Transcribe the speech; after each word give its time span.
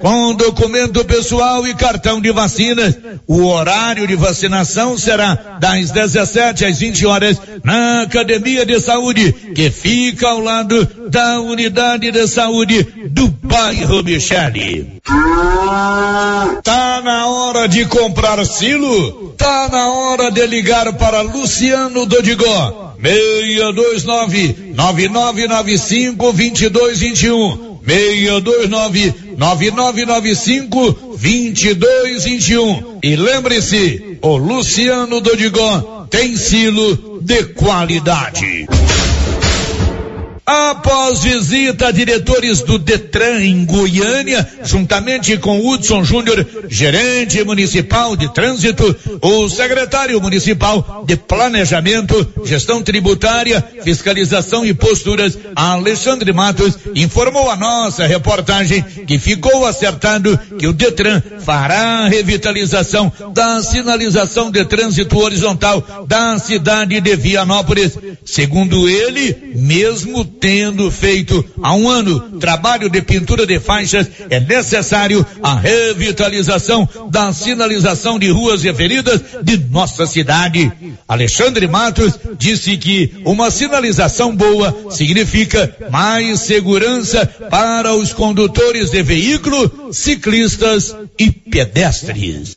com 0.00 0.34
documento 0.34 1.04
pessoal 1.04 1.66
e 1.66 1.74
cartão 1.74 2.20
de 2.20 2.30
vacinas. 2.30 2.96
O 3.26 3.44
horário 3.44 4.06
de 4.06 4.14
vacinação 4.14 4.96
será 4.96 5.58
das 5.60 5.90
17 5.90 6.64
às 6.64 6.78
20 6.78 7.06
horas 7.06 7.40
na 7.64 8.02
Academia 8.02 8.64
de 8.64 8.80
Saúde, 8.80 9.32
que 9.54 9.70
fica 9.70 10.28
ao 10.28 10.40
lado 10.40 10.84
da 11.10 11.40
Unidade 11.40 12.10
de 12.10 12.26
Saúde 12.26 12.82
do 13.10 13.28
bairro 13.28 14.02
Michele. 14.02 15.00
Tá 16.62 17.00
na 17.02 17.26
hora 17.26 17.66
de 17.66 17.84
comprar 17.86 18.44
silo? 18.44 19.34
Tá 19.36 19.68
na 19.70 19.88
hora 19.90 20.30
de 20.30 20.46
ligar 20.46 20.92
para 20.94 21.20
Luciano 21.22 22.06
Dodigó. 22.06 22.94
629 23.00 24.72
9995 24.74 26.32
2221 26.32 27.65
629 27.86 29.14
9995 29.36 30.92
2221 31.12 32.98
e 33.02 33.14
lembre-se, 33.14 34.18
o 34.20 34.36
Luciano 34.36 35.20
Dodigó 35.20 36.06
tem 36.10 36.36
silo 36.36 37.20
de 37.22 37.44
qualidade. 37.44 38.66
Após 40.48 41.24
visita 41.24 41.88
a 41.88 41.90
diretores 41.90 42.60
do 42.60 42.78
Detran 42.78 43.40
em 43.40 43.64
Goiânia, 43.64 44.48
juntamente 44.62 45.36
com 45.38 45.66
Hudson 45.66 46.04
Júnior, 46.04 46.46
gerente 46.68 47.42
municipal 47.42 48.16
de 48.16 48.32
trânsito, 48.32 48.94
o 49.20 49.48
secretário 49.48 50.20
municipal 50.20 51.04
de 51.04 51.16
planejamento, 51.16 52.24
gestão 52.44 52.80
tributária, 52.80 53.60
fiscalização 53.82 54.64
e 54.64 54.72
posturas, 54.72 55.36
Alexandre 55.56 56.32
Matos, 56.32 56.78
informou 56.94 57.50
a 57.50 57.56
nossa 57.56 58.06
reportagem 58.06 58.84
que 59.04 59.18
ficou 59.18 59.66
acertado 59.66 60.38
que 60.56 60.68
o 60.68 60.72
Detran 60.72 61.20
fará 61.40 62.04
a 62.04 62.08
revitalização 62.08 63.12
da 63.34 63.60
sinalização 63.64 64.48
de 64.52 64.64
trânsito 64.64 65.18
horizontal 65.18 66.06
da 66.06 66.38
cidade 66.38 67.00
de 67.00 67.16
Vianópolis. 67.16 67.98
Segundo 68.24 68.88
ele, 68.88 69.54
mesmo 69.56 70.35
tendo 70.40 70.90
feito 70.90 71.44
há 71.62 71.74
um 71.74 71.88
ano 71.88 72.38
trabalho 72.38 72.88
de 72.88 73.00
pintura 73.02 73.46
de 73.46 73.58
faixas, 73.58 74.08
é 74.30 74.40
necessário 74.40 75.24
a 75.42 75.54
revitalização 75.54 76.88
da 77.10 77.32
sinalização 77.32 78.18
de 78.18 78.30
ruas 78.30 78.64
e 78.64 78.68
avenidas 78.68 79.20
de 79.42 79.58
nossa 79.70 80.06
cidade. 80.06 80.70
Alexandre 81.08 81.66
Matos 81.66 82.18
disse 82.38 82.76
que 82.76 83.12
uma 83.24 83.50
sinalização 83.50 84.34
boa 84.34 84.90
significa 84.90 85.74
mais 85.90 86.40
segurança 86.40 87.26
para 87.50 87.94
os 87.94 88.12
condutores 88.12 88.90
de 88.90 89.02
veículo, 89.02 89.92
ciclistas 89.92 90.94
e 91.18 91.30
pedestres. 91.30 92.56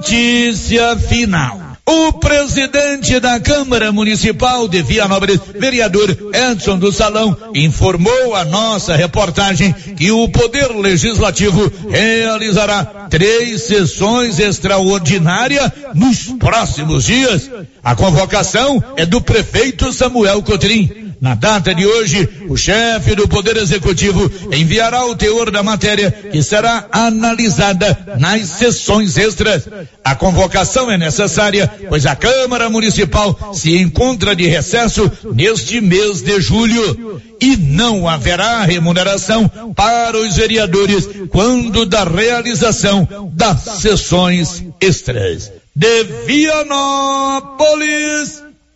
Notícia 0.00 0.96
final. 0.96 1.76
O 1.84 2.14
presidente 2.14 3.20
da 3.20 3.38
Câmara 3.38 3.92
Municipal 3.92 4.66
de 4.66 4.80
Vianópolis, 4.80 5.38
vereador 5.58 6.16
Edson 6.32 6.78
do 6.78 6.90
Salão, 6.90 7.36
informou 7.54 8.34
a 8.34 8.42
nossa 8.46 8.96
reportagem 8.96 9.72
que 9.72 10.10
o 10.10 10.26
Poder 10.30 10.68
Legislativo 10.74 11.70
realizará 11.90 13.08
três 13.10 13.64
sessões 13.64 14.38
extraordinárias 14.38 15.70
nos 15.94 16.28
próximos 16.38 17.04
dias. 17.04 17.50
A 17.84 17.94
convocação 17.94 18.82
é 18.96 19.04
do 19.04 19.20
prefeito 19.20 19.92
Samuel 19.92 20.42
Cotrim. 20.42 21.09
Na 21.20 21.34
data 21.34 21.74
de 21.74 21.84
hoje, 21.86 22.26
o 22.48 22.56
chefe 22.56 23.14
do 23.14 23.28
Poder 23.28 23.58
Executivo 23.58 24.32
enviará 24.50 25.04
o 25.04 25.14
teor 25.14 25.50
da 25.50 25.62
matéria 25.62 26.10
que 26.10 26.42
será 26.42 26.86
analisada 26.90 28.16
nas 28.18 28.48
sessões 28.48 29.18
extras. 29.18 29.68
A 30.02 30.14
convocação 30.14 30.90
é 30.90 30.96
necessária, 30.96 31.70
pois 31.90 32.06
a 32.06 32.16
Câmara 32.16 32.70
Municipal 32.70 33.52
se 33.52 33.76
encontra 33.76 34.34
de 34.34 34.46
recesso 34.46 35.12
neste 35.34 35.78
mês 35.82 36.22
de 36.22 36.40
julho 36.40 37.20
e 37.38 37.54
não 37.54 38.08
haverá 38.08 38.62
remuneração 38.62 39.46
para 39.76 40.16
os 40.16 40.36
vereadores 40.36 41.06
quando 41.28 41.84
da 41.84 42.02
realização 42.04 43.06
das 43.34 43.60
sessões 43.82 44.64
extras. 44.80 45.52
De 45.76 46.04
Vianópolis, 46.26 47.52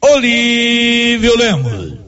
Olívio 0.02 1.38
Lemos. 1.38 2.03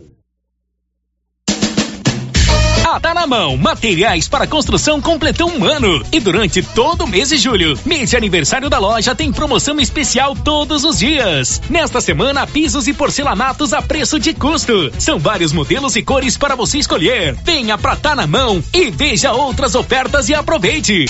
Tá 3.01 3.13
na 3.13 3.27
Mão, 3.27 3.57
materiais 3.57 4.29
para 4.29 4.47
construção 4.47 5.01
completou 5.01 5.51
um 5.51 5.65
ano. 5.65 6.05
E 6.11 6.19
durante 6.19 6.63
todo 6.63 7.05
o 7.05 7.07
mês 7.07 7.29
de 7.29 7.37
julho, 7.37 7.79
mês 7.85 8.11
de 8.11 8.17
aniversário 8.17 8.71
da 8.71 8.79
loja, 8.79 9.15
tem 9.15 9.33
promoção 9.33 9.79
especial 9.79 10.35
todos 10.35 10.85
os 10.85 10.99
dias. 10.99 11.61
Nesta 11.69 12.01
semana, 12.01 12.47
pisos 12.47 12.89
e 12.89 12.95
porcelanatos 12.95 13.73
a 13.73 13.83
preço 13.83 14.19
de 14.19 14.33
custo. 14.33 14.91
São 14.99 15.19
vários 15.19 15.53
modelos 15.53 15.95
e 15.97 16.03
cores 16.03 16.37
para 16.37 16.57
você 16.57 16.79
escolher. 16.79 17.35
Venha 17.45 17.77
pra 17.77 17.97
Tá 17.97 18.15
na 18.15 18.27
Mão 18.27 18.63
e 18.73 18.91
veja 18.91 19.33
outras 19.33 19.75
ofertas 19.75 20.29
e 20.29 20.35
aproveite. 20.35 21.07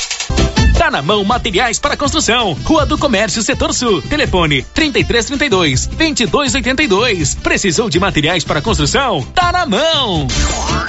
Tá 0.78 0.90
na 0.90 1.00
mão 1.00 1.24
materiais 1.24 1.78
para 1.78 1.96
construção. 1.96 2.52
Rua 2.62 2.84
do 2.84 2.98
Comércio, 2.98 3.42
Setor 3.42 3.72
Sul. 3.72 4.02
Telefone 4.02 4.62
3332 4.74 5.86
2282. 5.86 7.34
Precisou 7.36 7.88
de 7.88 7.98
materiais 7.98 8.44
para 8.44 8.60
construção? 8.60 9.26
Tá 9.34 9.50
na 9.52 9.64
mão. 9.64 10.26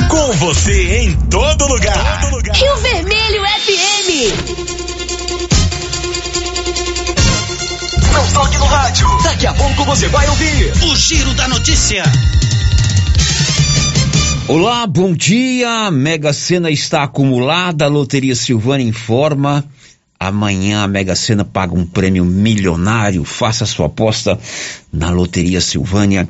Com 0.09 0.34
você 0.34 0.87
em 0.90 1.14
todo 1.30 1.68
lugar. 1.68 2.22
Todo 2.22 2.38
lugar. 2.38 2.56
Rio 2.56 2.78
Vermelho 2.78 3.44
FM. 3.44 4.09
Não 8.14 8.34
toque 8.34 8.58
no 8.58 8.66
rádio. 8.66 9.06
Daqui 9.24 9.48
a 9.48 9.53
pouco 9.53 9.84
você 9.84 10.08
vai 10.08 10.30
ouvir 10.30 10.72
o 10.86 10.96
Giro 10.96 11.34
da 11.34 11.50
Notícia. 11.50 12.03
Olá, 14.48 14.88
bom 14.88 15.14
dia. 15.14 15.92
Mega 15.92 16.31
Sena 16.31 16.72
está 16.72 17.04
acumulada. 17.04 17.84
A 17.84 17.90
Loteria 17.90 18.34
Silvana 18.34 18.81
informa. 18.81 19.66
Amanhã 20.18 20.84
a 20.84 20.88
Mega 20.88 21.18
Sena 21.18 21.44
paga 21.44 21.75
um 21.75 21.86
prêmio 21.86 22.24
milionário. 22.24 23.25
Faça 23.25 23.66
sua 23.66 23.88
aposta 23.88 24.40
na 24.92 25.09
Loteria 25.09 25.59
Silvânia, 25.59 26.30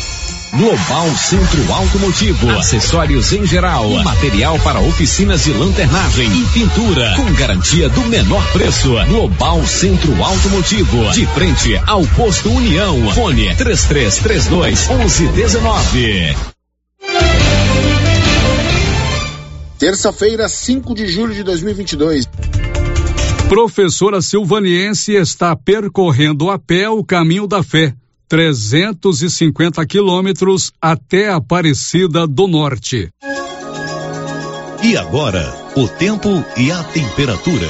Global 0.53 1.07
Centro 1.15 1.71
Automotivo, 1.71 2.49
acessórios 2.49 3.31
em 3.31 3.45
geral, 3.45 3.89
material 4.03 4.59
para 4.59 4.81
oficinas 4.81 5.45
de 5.45 5.53
lanternagem 5.53 6.29
e 6.29 6.45
pintura, 6.47 7.13
com 7.15 7.31
garantia 7.33 7.87
do 7.87 8.01
menor 8.01 8.45
preço. 8.51 8.89
Global 9.07 9.65
Centro 9.65 10.21
Automotivo, 10.21 11.09
de 11.13 11.25
frente 11.27 11.77
ao 11.87 12.05
posto 12.07 12.51
União. 12.51 13.13
Fone 13.13 13.55
3332 13.55 14.89
1119. 14.89 16.35
Terça-feira, 19.79 20.49
5 20.49 20.93
de 20.93 21.07
julho 21.07 21.33
de 21.33 21.43
2022. 21.43 22.27
Professora 23.47 24.21
Silvaniense 24.21 25.13
está 25.13 25.55
percorrendo 25.55 26.49
a 26.49 26.59
pé 26.59 26.89
o 26.89 27.05
caminho 27.05 27.47
da 27.47 27.63
fé 27.63 27.95
350 28.31 29.85
quilômetros 29.85 30.71
até 30.81 31.27
Aparecida 31.27 32.25
do 32.25 32.47
Norte. 32.47 33.09
E 34.81 34.95
agora, 34.95 35.53
o 35.75 35.85
tempo 35.85 36.29
e 36.55 36.71
a 36.71 36.81
temperatura. 36.81 37.67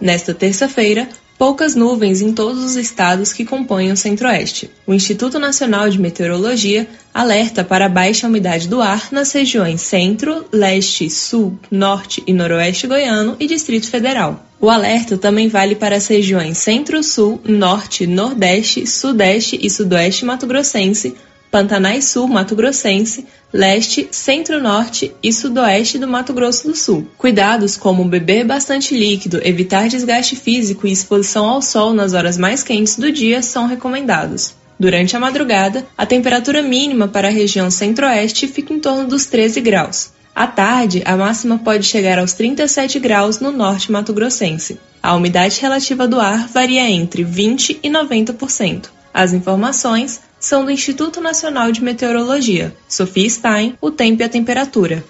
Nesta 0.00 0.34
terça-feira, 0.34 1.08
poucas 1.42 1.74
nuvens 1.74 2.22
em 2.22 2.32
todos 2.32 2.62
os 2.62 2.76
estados 2.76 3.32
que 3.32 3.44
compõem 3.44 3.90
o 3.90 3.96
Centro-Oeste. 3.96 4.70
O 4.86 4.94
Instituto 4.94 5.40
Nacional 5.40 5.90
de 5.90 5.98
Meteorologia 6.00 6.86
alerta 7.12 7.64
para 7.64 7.86
a 7.86 7.88
baixa 7.88 8.28
umidade 8.28 8.68
do 8.68 8.80
ar 8.80 9.08
nas 9.10 9.32
regiões 9.32 9.80
Centro, 9.80 10.44
Leste, 10.52 11.10
Sul, 11.10 11.58
Norte 11.68 12.22
e 12.28 12.32
Noroeste 12.32 12.86
goiano 12.86 13.34
e 13.40 13.48
Distrito 13.48 13.88
Federal. 13.88 14.46
O 14.60 14.70
alerta 14.70 15.18
também 15.18 15.48
vale 15.48 15.74
para 15.74 15.96
as 15.96 16.06
regiões 16.06 16.58
Centro-Sul, 16.58 17.40
Norte, 17.44 18.06
Nordeste, 18.06 18.86
Sudeste 18.86 19.58
e 19.60 19.68
Sudoeste 19.68 20.24
mato-grossense, 20.24 21.16
Pantanais 21.52 22.06
Sul 22.06 22.28
Mato 22.28 22.56
Grossense, 22.56 23.26
Leste, 23.52 24.08
Centro-Norte 24.10 25.14
e 25.22 25.30
Sudoeste 25.30 25.98
do 25.98 26.08
Mato 26.08 26.32
Grosso 26.32 26.66
do 26.66 26.74
Sul. 26.74 27.06
Cuidados 27.18 27.76
como 27.76 28.06
beber 28.06 28.46
bastante 28.46 28.96
líquido, 28.96 29.38
evitar 29.44 29.86
desgaste 29.86 30.34
físico 30.34 30.86
e 30.86 30.92
exposição 30.92 31.44
ao 31.44 31.60
sol 31.60 31.92
nas 31.92 32.14
horas 32.14 32.38
mais 32.38 32.62
quentes 32.62 32.96
do 32.96 33.12
dia 33.12 33.42
são 33.42 33.66
recomendados. 33.66 34.54
Durante 34.80 35.14
a 35.14 35.20
madrugada, 35.20 35.86
a 35.96 36.06
temperatura 36.06 36.62
mínima 36.62 37.06
para 37.06 37.28
a 37.28 37.30
região 37.30 37.70
centro-oeste 37.70 38.48
fica 38.48 38.72
em 38.72 38.80
torno 38.80 39.06
dos 39.06 39.26
13 39.26 39.60
graus. 39.60 40.10
À 40.34 40.46
tarde, 40.46 41.02
a 41.04 41.14
máxima 41.18 41.58
pode 41.58 41.84
chegar 41.84 42.18
aos 42.18 42.32
37 42.32 42.98
graus 42.98 43.40
no 43.40 43.52
norte 43.52 43.92
mato-grossense. 43.92 44.80
A 45.02 45.14
umidade 45.14 45.60
relativa 45.60 46.08
do 46.08 46.18
ar 46.18 46.48
varia 46.48 46.88
entre 46.88 47.22
20 47.22 47.78
e 47.82 47.90
90%. 47.90 48.86
As 49.12 49.34
informações 49.34 50.22
são 50.42 50.64
do 50.64 50.72
Instituto 50.72 51.20
Nacional 51.20 51.70
de 51.70 51.82
Meteorologia. 51.82 52.74
Sofia 52.88 53.30
Stein, 53.30 53.76
o 53.80 53.92
tempo 53.92 54.22
e 54.22 54.24
a 54.24 54.28
temperatura. 54.28 55.04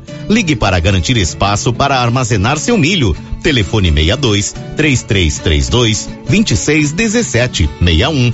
Ligue 0.29 0.55
para 0.55 0.79
garantir 0.79 1.17
espaço 1.17 1.73
para 1.73 1.99
armazenar 1.99 2.57
seu 2.57 2.77
milho. 2.77 3.15
Telefone 3.41 3.91
62 3.91 4.53
3332 4.77 6.09
2617 6.29 7.69
61 7.79 8.33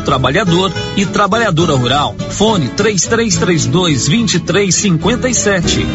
Trabalhador 0.00 0.72
e 0.96 1.06
Trabalhadora 1.06 1.74
Rural. 1.74 2.14
Fone 2.30 2.68
3332 2.68 4.08
2357. 4.08 5.86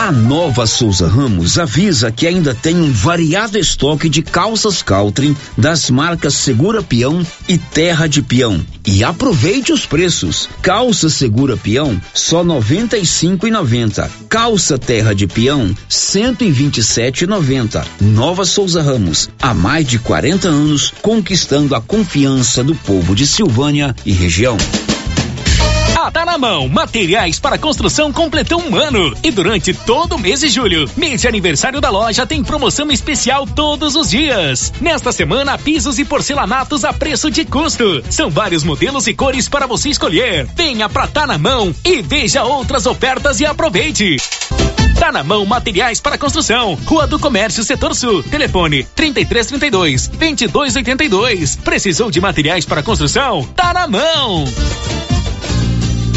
A 0.06 0.12
Nova 0.12 0.68
Souza 0.68 1.08
Ramos 1.08 1.58
avisa 1.58 2.12
que 2.12 2.28
ainda 2.28 2.54
tem 2.54 2.76
um 2.76 2.92
variado 2.92 3.58
estoque 3.58 4.08
de 4.08 4.22
calças 4.22 4.80
Caltrim 4.80 5.36
das 5.58 5.90
marcas 5.90 6.34
Segura 6.34 6.80
Peão 6.80 7.26
e 7.48 7.58
Terra 7.58 8.06
de 8.06 8.22
Peão. 8.22 8.64
E 8.86 9.02
aproveite 9.02 9.72
os 9.72 9.84
preços. 9.84 10.48
Calça 10.62 11.08
Segura 11.10 11.56
Peão 11.56 12.00
só 12.14 12.42
R$ 12.42 12.50
95,90. 12.50 14.08
Calça 14.28 14.78
Terra 14.78 15.12
de 15.12 15.26
Peão 15.26 15.74
127,90. 15.90 17.84
Nova 18.00 18.44
Souza 18.44 18.80
Ramos, 18.80 19.28
há 19.42 19.52
mais 19.52 19.88
de 19.88 19.98
40 19.98 20.46
anos 20.46 20.94
conquistando 21.02 21.74
a 21.74 21.80
confiança 21.80 22.62
do 22.62 22.76
povo 22.76 23.12
de 23.12 23.26
Silvânia 23.26 23.92
e 24.06 24.12
região. 24.12 24.56
Tá 26.10 26.24
na 26.24 26.38
mão. 26.38 26.68
Materiais 26.68 27.40
para 27.40 27.58
construção 27.58 28.12
completou 28.12 28.62
um 28.62 28.76
ano. 28.76 29.16
E 29.22 29.30
durante 29.30 29.74
todo 29.74 30.14
o 30.14 30.18
mês 30.18 30.40
de 30.40 30.48
julho, 30.48 30.88
mês 30.96 31.22
de 31.22 31.28
aniversário 31.28 31.80
da 31.80 31.90
loja, 31.90 32.26
tem 32.26 32.44
promoção 32.44 32.90
especial 32.90 33.46
todos 33.46 33.96
os 33.96 34.10
dias. 34.10 34.72
Nesta 34.80 35.10
semana, 35.10 35.58
pisos 35.58 35.98
e 35.98 36.04
porcelanatos 36.04 36.84
a 36.84 36.92
preço 36.92 37.30
de 37.30 37.44
custo. 37.44 38.02
São 38.10 38.30
vários 38.30 38.62
modelos 38.62 39.06
e 39.06 39.14
cores 39.14 39.48
para 39.48 39.66
você 39.66 39.88
escolher. 39.88 40.46
Venha 40.54 40.88
pra 40.88 41.06
Tá 41.16 41.26
na 41.26 41.38
mão 41.38 41.74
e 41.82 42.02
veja 42.02 42.42
outras 42.42 42.84
ofertas 42.84 43.40
e 43.40 43.46
aproveite. 43.46 44.16
Tá 44.98 45.10
na 45.10 45.24
mão 45.24 45.46
materiais 45.46 45.98
para 45.98 46.18
construção. 46.18 46.78
Rua 46.84 47.06
do 47.06 47.18
Comércio, 47.18 47.64
Setor 47.64 47.94
Sul. 47.94 48.22
Telefone 48.22 48.84
3332 48.94 50.08
2282. 50.08 51.56
Precisou 51.56 52.10
de 52.10 52.20
materiais 52.20 52.66
para 52.66 52.82
construção? 52.82 53.48
Tá 53.56 53.72
na 53.72 53.86
mão. 53.86 54.44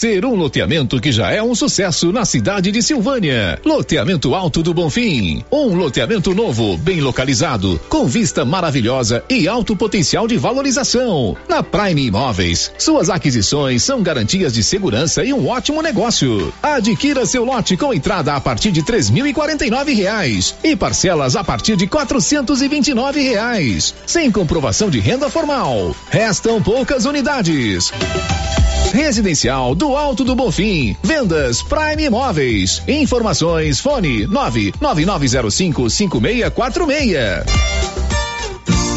Ser 0.00 0.24
um 0.24 0.36
loteamento 0.36 1.00
que 1.00 1.10
já 1.10 1.32
é 1.32 1.42
um 1.42 1.56
sucesso 1.56 2.12
na 2.12 2.24
cidade 2.24 2.70
de 2.70 2.80
Silvânia. 2.80 3.60
Loteamento 3.64 4.32
Alto 4.32 4.62
do 4.62 4.72
Bonfim. 4.72 5.42
Um 5.50 5.74
loteamento 5.74 6.32
novo, 6.32 6.76
bem 6.76 7.00
localizado, 7.00 7.80
com 7.88 8.06
vista 8.06 8.44
maravilhosa 8.44 9.24
e 9.28 9.48
alto 9.48 9.74
potencial 9.74 10.28
de 10.28 10.36
valorização. 10.36 11.36
Na 11.48 11.64
Prime 11.64 12.06
Imóveis, 12.06 12.70
suas 12.78 13.10
aquisições 13.10 13.82
são 13.82 14.00
garantias 14.00 14.52
de 14.52 14.62
segurança 14.62 15.24
e 15.24 15.34
um 15.34 15.48
ótimo 15.48 15.82
negócio. 15.82 16.54
Adquira 16.62 17.26
seu 17.26 17.44
lote 17.44 17.76
com 17.76 17.92
entrada 17.92 18.36
a 18.36 18.40
partir 18.40 18.70
de 18.70 18.84
três 18.84 19.10
mil 19.10 19.26
e 19.26 19.32
quarenta 19.32 19.66
e 19.66 19.70
nove 19.70 19.94
reais 19.94 20.54
e 20.62 20.76
parcelas 20.76 21.34
a 21.34 21.42
partir 21.42 21.74
de 21.74 21.88
quatrocentos 21.88 22.62
e 22.62 22.68
vinte 22.68 22.86
e 22.86 22.94
nove 22.94 23.20
reais, 23.20 23.92
sem 24.06 24.30
comprovação 24.30 24.90
de 24.90 25.00
renda 25.00 25.28
formal. 25.28 25.92
Restam 26.08 26.62
poucas 26.62 27.04
unidades. 27.04 27.90
Residencial 28.92 29.74
do 29.74 29.96
Alto 29.96 30.24
do 30.24 30.34
Bonfim. 30.34 30.96
Vendas 31.02 31.62
Prime 31.62 32.04
Imóveis. 32.04 32.82
Informações 32.86 33.80
fone 33.80 34.26
99905 34.26 35.90
5646. 35.90 37.97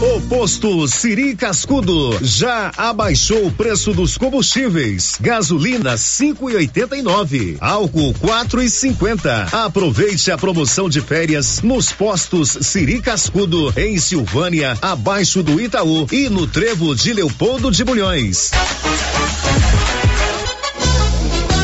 O 0.00 0.20
posto 0.22 0.86
Siri 0.86 1.34
Cascudo 1.34 2.18
já 2.22 2.70
abaixou 2.76 3.46
o 3.46 3.52
preço 3.52 3.92
dos 3.92 4.16
combustíveis. 4.16 5.16
Gasolina 5.20 5.94
5,89, 5.94 7.56
álcool 7.60 8.14
4,50. 8.14 9.52
Aproveite 9.52 10.30
a 10.30 10.38
promoção 10.38 10.88
de 10.88 11.00
férias 11.00 11.62
nos 11.62 11.90
postos 11.90 12.58
Siri 12.60 13.00
Cascudo 13.00 13.72
em 13.76 13.98
Silvânia, 13.98 14.78
abaixo 14.80 15.42
do 15.42 15.60
Itaú 15.60 16.06
e 16.12 16.28
no 16.28 16.46
Trevo 16.46 16.94
de 16.94 17.12
Leopoldo 17.12 17.70
de 17.70 17.82
Bulhões. 17.84 18.52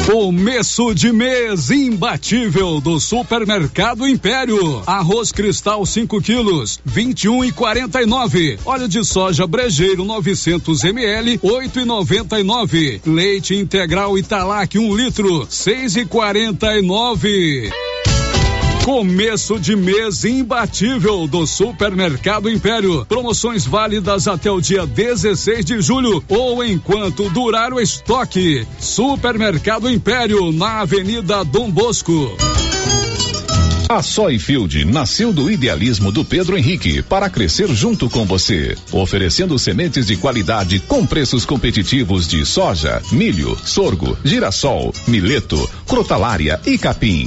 Começo 0.06 0.94
de 0.94 1.10
mês 1.10 1.70
imbatível 1.70 2.78
do 2.78 3.00
Supermercado 3.00 4.06
Império. 4.06 4.82
Arroz 4.86 5.32
cristal 5.32 5.86
5 5.86 6.20
quilos, 6.20 6.78
21 6.84 7.46
e 7.46 7.50
49. 7.50 8.58
Óleo 8.66 8.86
de 8.86 9.02
soja 9.02 9.46
brejeiro 9.46 10.04
900 10.04 10.84
ml, 10.84 11.40
8 11.42 11.80
e 11.80 11.84
99. 11.86 13.00
Leite 13.06 13.54
integral 13.54 14.18
Italac 14.18 14.78
1 14.78 14.82
um 14.82 14.94
litro, 14.94 15.46
6 15.48 15.96
e 15.96 16.04
49. 16.04 17.70
Começo 18.84 19.58
de 19.58 19.74
mês 19.74 20.26
imbatível 20.26 21.26
do 21.26 21.46
Supermercado 21.46 22.50
Império. 22.50 23.06
Promoções 23.06 23.64
válidas 23.64 24.28
até 24.28 24.50
o 24.50 24.60
dia 24.60 24.86
16 24.86 25.64
de 25.64 25.80
julho 25.80 26.22
ou 26.28 26.62
enquanto 26.62 27.30
durar 27.30 27.72
o 27.72 27.80
estoque. 27.80 28.66
Supermercado 28.78 29.90
Império 29.90 30.52
na 30.52 30.80
Avenida 30.82 31.42
Dom 31.46 31.70
Bosco. 31.70 32.36
A 33.88 34.02
Soyfield 34.02 34.84
nasceu 34.84 35.32
do 35.32 35.50
idealismo 35.50 36.12
do 36.12 36.22
Pedro 36.22 36.58
Henrique 36.58 37.00
para 37.00 37.30
crescer 37.30 37.68
junto 37.68 38.10
com 38.10 38.26
você, 38.26 38.76
oferecendo 38.92 39.58
sementes 39.58 40.06
de 40.06 40.16
qualidade 40.18 40.78
com 40.80 41.06
preços 41.06 41.46
competitivos 41.46 42.28
de 42.28 42.44
soja, 42.44 43.00
milho, 43.10 43.56
sorgo, 43.64 44.18
girassol, 44.22 44.92
mileto, 45.08 45.70
crotalária 45.86 46.60
e 46.66 46.76
capim. 46.76 47.26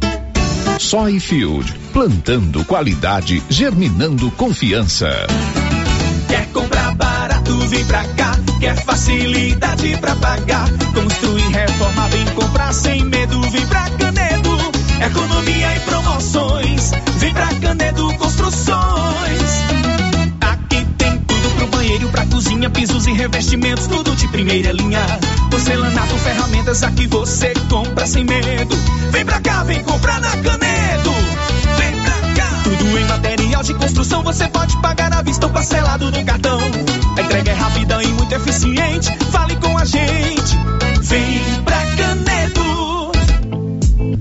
Soyfield, 0.81 1.71
plantando 1.93 2.65
qualidade, 2.65 3.41
germinando 3.47 4.31
confiança. 4.31 5.07
Quer 6.27 6.47
comprar 6.47 6.95
barato, 6.95 7.55
vem 7.67 7.85
pra 7.85 8.03
cá. 8.03 8.37
Quer 8.59 8.75
facilidade 8.83 9.95
pra 9.97 10.15
pagar. 10.15 10.67
Construir, 10.93 11.47
reformar, 11.49 12.07
vem 12.09 12.25
comprar 12.33 12.73
sem 12.73 13.05
medo, 13.05 13.39
vem 13.51 13.65
pra 13.67 13.89
Canedo. 13.91 14.57
Economia 15.05 15.75
e 15.75 15.79
promoções. 15.81 16.91
Vem 17.17 17.33
pra 17.33 17.47
Canedo 17.53 18.13
Construções. 18.15 19.51
Aqui 20.41 20.85
tem 20.97 21.17
tudo 21.19 21.55
pro 21.57 21.67
banheiro, 21.67 22.09
pra 22.09 22.25
cozinha, 22.25 22.69
pisos 22.69 23.05
e 23.05 23.13
revestimentos, 23.13 23.85
tudo 23.87 24.15
de 24.15 24.27
primeira 24.27 24.71
linha. 24.73 25.05
Porcelanato, 25.49 26.15
ferramentas, 26.17 26.81
aqui 26.83 27.07
você 27.07 27.53
compra 27.69 28.07
sem 28.07 28.23
medo. 28.23 28.75
Vem 29.11 29.25
pra 29.25 29.39
cá, 29.41 29.63
vem 29.63 29.83
comprar 29.83 30.10
você 34.19 34.47
pode 34.49 34.75
pagar 34.81 35.13
à 35.13 35.21
vista 35.21 35.45
ou 35.45 35.53
parcelado 35.53 36.11
no 36.11 36.25
cartão. 36.25 36.59
A 37.17 37.21
entrega 37.21 37.51
é 37.51 37.53
rápida 37.53 38.03
e 38.03 38.07
muito 38.07 38.33
eficiente. 38.33 39.15
Fale 39.31 39.55
com 39.55 39.77
a 39.77 39.85
gente. 39.85 40.70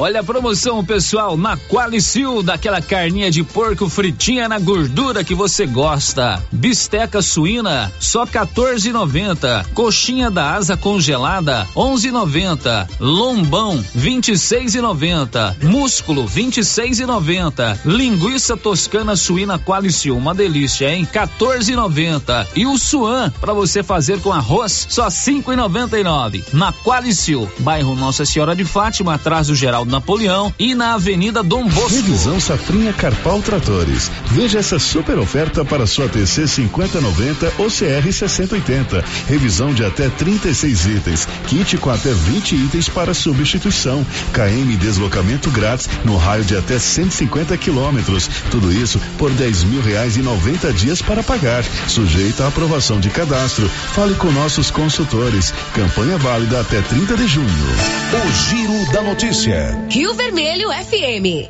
Olha 0.00 0.20
a 0.20 0.24
promoção, 0.24 0.82
pessoal, 0.82 1.36
na 1.36 1.58
Qualicil, 1.58 2.42
daquela 2.42 2.80
carninha 2.80 3.30
de 3.30 3.44
porco 3.44 3.86
fritinha 3.86 4.48
na 4.48 4.58
gordura 4.58 5.22
que 5.22 5.34
você 5.34 5.66
gosta. 5.66 6.42
Bisteca 6.50 7.20
suína, 7.20 7.92
só 8.00 8.24
14,90. 8.24 9.66
Coxinha 9.74 10.30
da 10.30 10.54
asa 10.54 10.74
congelada, 10.74 11.68
11,90. 11.76 12.88
Lombão, 12.98 13.84
26,90. 13.94 15.64
Músculo, 15.64 16.24
26,90. 16.24 17.80
Linguiça 17.84 18.56
toscana 18.56 19.14
suína 19.14 19.58
Qualicil, 19.58 20.16
uma 20.16 20.34
delícia, 20.34 20.90
hein? 20.94 21.06
14,90. 21.12 22.46
E 22.56 22.66
o 22.66 22.78
suan 22.78 23.30
para 23.38 23.52
você 23.52 23.82
fazer 23.82 24.18
com 24.22 24.32
arroz, 24.32 24.86
só 24.88 25.08
5,99. 25.08 26.42
Na 26.54 26.72
Qualicil, 26.72 27.52
bairro 27.58 27.94
Nossa 27.94 28.24
Senhora 28.24 28.56
de 28.56 28.64
Fátima, 28.64 29.12
atrás 29.12 29.48
do 29.48 29.54
Geraldo 29.54 29.89
Napoleão 29.90 30.54
e 30.58 30.74
na 30.74 30.94
Avenida 30.94 31.42
Dom 31.42 31.68
Bosco. 31.68 31.94
Revisão 31.94 32.40
Safrinha 32.40 32.92
Carpal 32.92 33.42
Tratores. 33.42 34.10
Veja 34.26 34.60
essa 34.60 34.78
super 34.78 35.18
oferta 35.18 35.64
para 35.64 35.86
sua 35.86 36.08
TC 36.08 36.46
5090 36.46 37.52
ou 37.58 37.66
CR 37.66 38.10
6080. 38.10 39.04
Revisão 39.26 39.74
de 39.74 39.84
até 39.84 40.08
36 40.08 40.86
itens. 40.86 41.28
Kit 41.48 41.76
com 41.78 41.90
até 41.90 42.12
20 42.12 42.54
itens 42.54 42.88
para 42.88 43.12
substituição. 43.12 44.06
KM 44.32 44.76
deslocamento 44.76 45.50
grátis 45.50 45.88
no 46.04 46.16
raio 46.16 46.44
de 46.44 46.56
até 46.56 46.78
150 46.78 47.56
quilômetros. 47.58 48.28
Tudo 48.50 48.72
isso 48.72 49.00
por 49.18 49.30
10 49.32 49.64
mil 49.64 49.82
reais 49.82 50.16
e 50.16 50.22
90 50.22 50.72
dias 50.72 51.02
para 51.02 51.22
pagar. 51.22 51.64
Sujeito 51.88 52.42
à 52.42 52.48
aprovação 52.48 53.00
de 53.00 53.10
cadastro. 53.10 53.68
Fale 53.92 54.14
com 54.14 54.30
nossos 54.30 54.70
consultores. 54.70 55.52
Campanha 55.74 56.16
válida 56.16 56.60
até 56.60 56.80
30 56.80 57.16
de 57.16 57.26
junho. 57.26 57.46
O 57.48 58.32
Giro 58.48 58.92
da 58.92 59.02
Notícia. 59.02 59.69
Rio 59.90 60.14
Vermelho 60.14 60.68
FM. 60.70 61.48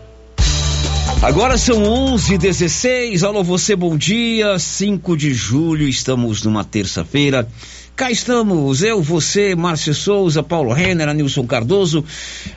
Agora 1.23 1.59
são 1.59 1.83
11 1.85 2.39
16 2.39 3.23
Alô, 3.23 3.43
você, 3.43 3.77
bom 3.77 3.97
dia. 3.97 4.59
5 4.59 5.17
de 5.17 5.33
julho, 5.35 5.87
estamos 5.89 6.43
numa 6.43 6.65
terça-feira. 6.65 7.49
Cá 7.95 8.11
estamos, 8.11 8.83
eu, 8.83 9.03
você, 9.03 9.55
Márcio 9.55 9.93
Souza, 9.93 10.43
Paulo 10.43 10.73
Renner, 10.73 11.09
Anilson 11.09 11.47
Cardoso, 11.47 12.03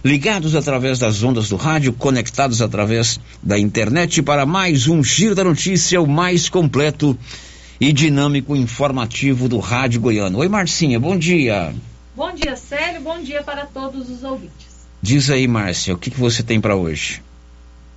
ligados 0.04 0.56
através 0.56 1.00
das 1.00 1.22
ondas 1.22 1.50
do 1.50 1.58
rádio, 1.58 1.92
conectados 1.92 2.62
através 2.62 3.20
da 3.42 3.60
internet 3.60 4.22
para 4.22 4.46
mais 4.46 4.88
um 4.88 5.04
Giro 5.04 5.36
da 5.36 5.44
Notícia, 5.44 6.02
o 6.02 6.08
mais 6.08 6.48
completo 6.48 7.18
e 7.80 7.92
dinâmico 7.92 8.56
informativo 8.56 9.50
do 9.50 9.60
Rádio 9.60 10.00
Goiano. 10.00 10.40
Oi, 10.40 10.48
Marcinha, 10.48 10.98
bom 10.98 11.18
dia. 11.18 11.76
Bom 12.16 12.34
dia, 12.34 12.56
Célio. 12.56 13.02
Bom 13.02 13.20
dia 13.20 13.44
para 13.44 13.66
todos 13.66 14.10
os 14.10 14.24
ouvintes. 14.24 14.73
Diz 15.04 15.30
aí, 15.30 15.50
Márcia, 15.50 15.94
o 15.94 15.98
que, 15.98 16.10
que 16.10 16.18
você 16.18 16.42
tem 16.42 16.62
para 16.62 16.78
hoje? 16.78 17.22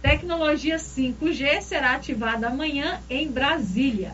Tecnologia 0.03 0.77
5G 0.77 1.61
será 1.61 1.95
ativada 1.95 2.49
amanhã 2.49 2.99
em 3.09 3.31
Brasília. 3.31 4.12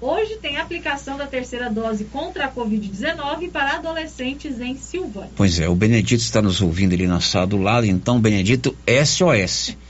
Hoje 0.00 0.36
tem 0.40 0.56
aplicação 0.56 1.16
da 1.18 1.26
terceira 1.26 1.68
dose 1.68 2.04
contra 2.04 2.44
a 2.44 2.52
Covid-19 2.52 3.50
para 3.50 3.74
adolescentes 3.74 4.60
em 4.60 4.76
Silvânia. 4.76 5.30
Pois 5.34 5.58
é, 5.58 5.68
o 5.68 5.74
Benedito 5.74 6.20
está 6.20 6.40
nos 6.40 6.60
ouvindo 6.60 6.94
ali 6.94 7.08
na 7.08 7.20
sala 7.20 7.44
do 7.44 7.56
lado, 7.56 7.84
então, 7.86 8.20
Benedito, 8.20 8.76
SOS. 9.04 9.76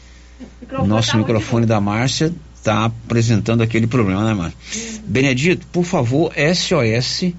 O 0.79 0.87
nosso 0.87 1.13
tá 1.13 1.19
microfone 1.19 1.67
da 1.67 1.81
Márcia 1.81 2.33
está 2.55 2.85
apresentando 2.85 3.61
aquele 3.61 3.87
problema, 3.87 4.25
né, 4.25 4.33
Márcia? 4.33 5.03
Benedito, 5.05 5.67
por 5.67 5.85
favor, 5.85 6.33
SOS 6.33 7.35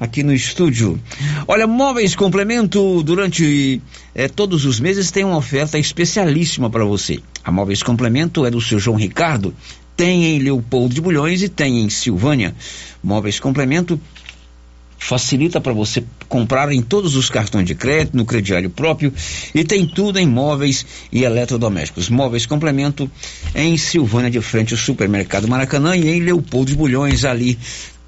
aqui 0.00 0.22
no 0.22 0.32
estúdio. 0.32 0.98
Olha, 1.46 1.66
Móveis 1.66 2.16
Complemento, 2.16 3.02
durante 3.02 3.82
eh, 4.14 4.28
todos 4.28 4.64
os 4.64 4.80
meses 4.80 5.10
tem 5.10 5.24
uma 5.24 5.36
oferta 5.36 5.78
especialíssima 5.78 6.70
para 6.70 6.84
você. 6.86 7.20
A 7.44 7.52
Móveis 7.52 7.82
Complemento 7.82 8.46
é 8.46 8.50
do 8.50 8.60
seu 8.62 8.78
João 8.78 8.96
Ricardo, 8.96 9.54
tem 9.94 10.24
em 10.24 10.38
Leopoldo 10.38 10.94
de 10.94 11.00
Bulhões 11.02 11.42
e 11.42 11.48
tem 11.50 11.80
em 11.80 11.90
Silvânia. 11.90 12.54
Móveis 13.04 13.38
Complemento 13.38 14.00
facilita 14.98 15.60
para 15.60 15.72
você 15.72 16.04
comprar 16.28 16.70
em 16.70 16.82
todos 16.82 17.16
os 17.16 17.30
cartões 17.30 17.66
de 17.66 17.74
crédito, 17.74 18.16
no 18.16 18.24
crediário 18.24 18.68
próprio 18.68 19.12
e 19.54 19.64
tem 19.64 19.86
tudo 19.86 20.18
em 20.18 20.26
móveis 20.26 20.86
e 21.10 21.24
eletrodomésticos. 21.24 22.08
Móveis 22.08 22.46
Complemento 22.46 23.10
em 23.54 23.76
Silvânia, 23.76 24.30
de 24.30 24.40
frente 24.40 24.74
ao 24.74 24.78
Supermercado 24.78 25.48
Maracanã 25.48 25.96
e 25.96 26.08
em 26.08 26.20
Leopoldo 26.20 26.70
de 26.70 26.76
Bulhões, 26.76 27.24
ali 27.24 27.58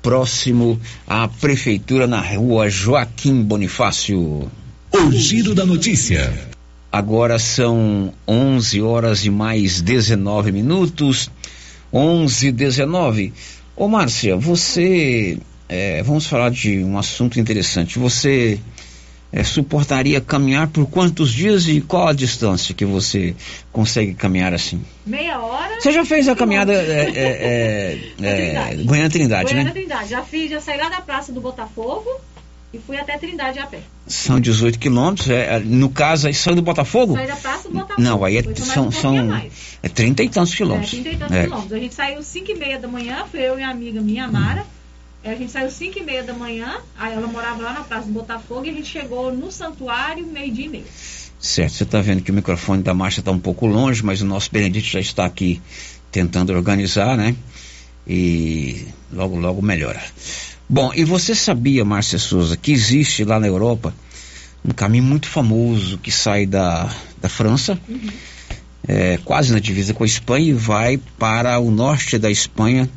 próximo 0.02 0.78
à 1.06 1.28
prefeitura 1.28 2.06
na 2.06 2.20
rua 2.20 2.68
Joaquim 2.68 3.42
Bonifácio. 3.42 4.50
O 4.92 5.12
Giro 5.12 5.54
da 5.54 5.64
Notícia. 5.64 6.52
Agora 6.90 7.38
são 7.38 8.12
11 8.28 8.82
horas 8.82 9.24
e 9.24 9.30
mais 9.30 9.80
19 9.80 10.52
minutos. 10.52 11.30
11 11.92 12.48
e 12.48 12.52
19. 12.52 13.32
Ô 13.76 13.88
Márcia, 13.88 14.36
você. 14.36 15.38
é, 15.68 16.02
vamos 16.02 16.26
falar 16.26 16.50
de 16.50 16.82
um 16.84 16.98
assunto 16.98 17.40
interessante. 17.40 17.98
Você 17.98 18.60
é, 19.32 19.42
suportaria 19.42 20.20
caminhar 20.20 20.68
por 20.68 20.86
quantos 20.86 21.32
dias 21.32 21.66
e 21.66 21.80
qual 21.80 22.08
a 22.08 22.12
distância 22.12 22.74
que 22.74 22.84
você 22.84 23.34
consegue 23.72 24.12
caminhar 24.12 24.52
assim? 24.52 24.82
Meia 25.06 25.40
hora. 25.40 25.80
Você 25.80 25.90
já 25.90 26.04
fez 26.04 26.28
a 26.28 26.36
caminhada 26.36 26.70
é, 26.76 26.76
é, 26.76 27.98
é, 28.20 28.26
é, 28.26 28.76
Goiânia 28.84 29.08
Trindade, 29.08 29.44
Goiânia 29.44 29.64
né? 29.64 29.70
Trindade. 29.70 30.10
Já 30.10 30.22
fiz, 30.22 30.50
já 30.50 30.60
saí 30.60 30.76
lá 30.76 30.90
da 30.90 31.00
Praça 31.00 31.32
do 31.32 31.40
Botafogo 31.40 32.10
e 32.74 32.78
fui 32.78 32.98
até 32.98 33.16
Trindade 33.16 33.58
a 33.58 33.66
pé. 33.66 33.80
São 34.06 34.38
18 34.38 34.78
quilômetros. 34.78 35.30
É, 35.30 35.56
é, 35.56 35.58
no 35.60 35.88
caso, 35.88 36.26
aí 36.26 36.34
saiu 36.34 36.56
do 36.56 36.62
Botafogo? 36.62 37.14
Saí 37.14 37.26
da 37.26 37.36
Praça 37.36 37.68
do 37.68 37.74
Botafogo. 37.74 38.02
Não, 38.02 38.24
aí 38.24 38.36
é, 38.36 38.42
são, 38.56 38.88
um 38.88 38.90
são 38.90 39.34
é 39.82 39.88
30 39.88 40.22
e 40.24 40.28
tantos 40.28 40.52
É, 40.52 40.56
quilômetros. 40.56 40.90
30 40.90 41.08
e 41.08 41.16
tantos 41.16 41.36
É. 41.36 41.42
quilômetros. 41.44 41.72
A 41.72 41.78
gente 41.78 41.94
saiu 41.94 42.22
5 42.22 42.50
e 42.50 42.54
meia 42.54 42.78
da 42.78 42.86
manhã, 42.86 43.24
foi 43.30 43.40
eu 43.40 43.58
e 43.58 43.62
a 43.62 43.70
amiga 43.70 44.00
minha, 44.02 44.28
Mara. 44.28 44.66
A 45.24 45.34
gente 45.34 45.52
saiu 45.52 45.70
5 45.70 45.98
e 45.98 46.02
meia 46.02 46.22
da 46.24 46.32
manhã, 46.32 46.78
aí 46.98 47.14
ela 47.14 47.28
morava 47.28 47.62
lá 47.62 47.72
na 47.72 47.84
Praça 47.84 48.06
do 48.06 48.12
Botafogo 48.12 48.66
e 48.66 48.70
a 48.70 48.72
gente 48.72 48.88
chegou 48.88 49.32
no 49.32 49.52
santuário 49.52 50.26
meio-dia 50.26 50.66
e 50.66 50.68
meio. 50.68 50.84
Certo, 51.38 51.74
você 51.74 51.84
está 51.84 52.00
vendo 52.00 52.22
que 52.22 52.30
o 52.30 52.34
microfone 52.34 52.82
da 52.82 52.92
Márcia 52.92 53.20
está 53.20 53.30
um 53.30 53.38
pouco 53.38 53.66
longe, 53.66 54.04
mas 54.04 54.20
o 54.20 54.24
nosso 54.24 54.50
Benedito 54.50 54.86
já 54.86 55.00
está 55.00 55.24
aqui 55.24 55.62
tentando 56.10 56.52
organizar, 56.52 57.16
né? 57.16 57.36
E 58.06 58.86
logo, 59.12 59.36
logo 59.38 59.62
melhora. 59.62 60.02
Bom, 60.68 60.92
e 60.94 61.04
você 61.04 61.34
sabia, 61.34 61.84
Márcia 61.84 62.18
Souza, 62.18 62.56
que 62.56 62.72
existe 62.72 63.24
lá 63.24 63.38
na 63.38 63.46
Europa 63.46 63.94
um 64.64 64.70
caminho 64.70 65.04
muito 65.04 65.28
famoso 65.28 65.98
que 65.98 66.10
sai 66.10 66.46
da, 66.46 66.88
da 67.20 67.28
França, 67.28 67.78
uhum. 67.88 68.08
é, 68.86 69.18
quase 69.24 69.52
na 69.52 69.58
divisa 69.58 69.92
com 69.92 70.04
a 70.04 70.06
Espanha, 70.06 70.50
e 70.50 70.52
vai 70.52 70.98
para 71.18 71.58
o 71.58 71.70
norte 71.70 72.18
da 72.18 72.30
Espanha, 72.30 72.88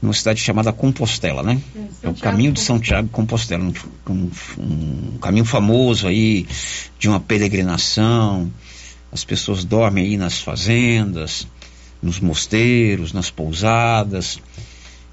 numa 0.00 0.12
cidade 0.12 0.40
chamada 0.40 0.72
Compostela, 0.72 1.42
né? 1.42 1.60
É, 1.74 2.06
é 2.06 2.10
o 2.10 2.14
caminho 2.14 2.52
de 2.52 2.60
São 2.60 2.78
Tiago 2.78 3.08
Compostela, 3.08 3.64
um, 3.64 3.72
um, 4.08 4.30
um, 4.58 5.18
caminho 5.18 5.44
famoso 5.44 6.06
aí 6.06 6.46
de 6.98 7.08
uma 7.08 7.20
peregrinação. 7.20 8.52
As 9.10 9.24
pessoas 9.24 9.64
dormem 9.64 10.04
aí 10.04 10.16
nas 10.16 10.40
fazendas, 10.40 11.46
nos 12.02 12.20
mosteiros, 12.20 13.12
nas 13.12 13.30
pousadas. 13.30 14.38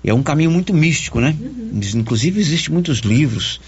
É 0.03 0.13
um 0.13 0.21
caminho 0.23 0.51
muito 0.51 0.73
místico, 0.73 1.21
né? 1.21 1.35
Uhum. 1.39 1.79
Inclusive 1.95 2.39
existem 2.39 2.73
muitos 2.73 2.99
livros 2.99 3.61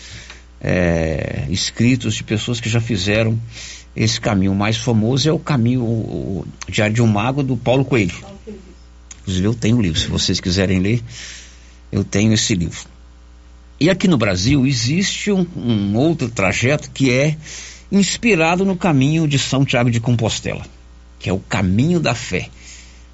é, 0.59 1.45
escritos 1.49 2.15
de 2.15 2.23
pessoas 2.23 2.59
que 2.59 2.67
já 2.67 2.81
fizeram 2.81 3.39
esse 3.95 4.19
caminho. 4.19 4.51
O 4.51 4.55
mais 4.55 4.77
famoso 4.77 5.29
é 5.29 5.31
o 5.31 5.39
caminho 5.39 5.83
o, 5.83 6.45
o 6.67 6.71
Diário 6.71 6.93
de 6.93 7.01
um 7.01 7.07
Mago 7.07 7.43
do 7.43 7.55
Paulo 7.55 7.85
Coelho. 7.85 8.13
Paulo 8.19 8.39
Coelho. 8.43 8.59
Inclusive 9.25 9.47
eu 9.47 9.55
tenho 9.55 9.77
o 9.77 9.81
livro, 9.81 9.99
se 9.99 10.07
vocês 10.07 10.39
quiserem 10.39 10.79
ler, 10.79 11.03
eu 11.91 12.03
tenho 12.03 12.31
esse 12.31 12.53
livro. 12.53 12.87
E 13.79 13.89
aqui 13.89 14.07
no 14.07 14.19
Brasil 14.19 14.67
existe 14.67 15.31
um, 15.31 15.47
um 15.55 15.97
outro 15.97 16.29
trajeto 16.29 16.91
que 16.91 17.11
é 17.11 17.35
inspirado 17.91 18.63
no 18.63 18.75
caminho 18.75 19.27
de 19.27 19.39
São 19.39 19.65
Tiago 19.65 19.89
de 19.89 19.99
Compostela, 19.99 20.63
que 21.17 21.27
é 21.27 21.33
o 21.33 21.39
caminho 21.39 21.99
da 21.99 22.13
fé. 22.13 22.49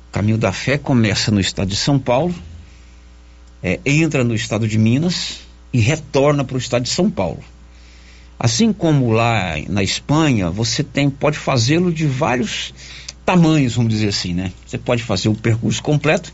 O 0.10 0.12
caminho 0.12 0.38
da 0.38 0.52
fé 0.52 0.78
começa 0.78 1.32
no 1.32 1.40
estado 1.40 1.70
de 1.70 1.78
São 1.78 1.98
Paulo, 1.98 2.36
é, 3.64 3.80
entra 3.86 4.22
no 4.22 4.36
estado 4.36 4.68
de 4.68 4.78
Minas 4.78 5.40
e 5.72 5.80
retorna 5.80 6.44
para 6.44 6.56
o 6.56 6.60
estado 6.60 6.84
de 6.84 6.90
São 6.90 7.10
Paulo. 7.10 7.40
Assim 8.38 8.74
como 8.74 9.12
lá 9.12 9.56
na 9.70 9.82
Espanha, 9.82 10.50
você 10.50 10.84
tem, 10.84 11.10
pode 11.10 11.38
fazê-lo 11.38 11.90
de 11.90 12.06
vários 12.06 12.74
tamanhos, 13.26 13.76
vamos 13.76 13.92
dizer 13.92 14.10
assim, 14.10 14.34
né? 14.34 14.52
Você 14.66 14.78
pode 14.78 15.04
fazer 15.04 15.30
o 15.30 15.36
percurso 15.36 15.82
completo, 15.82 16.32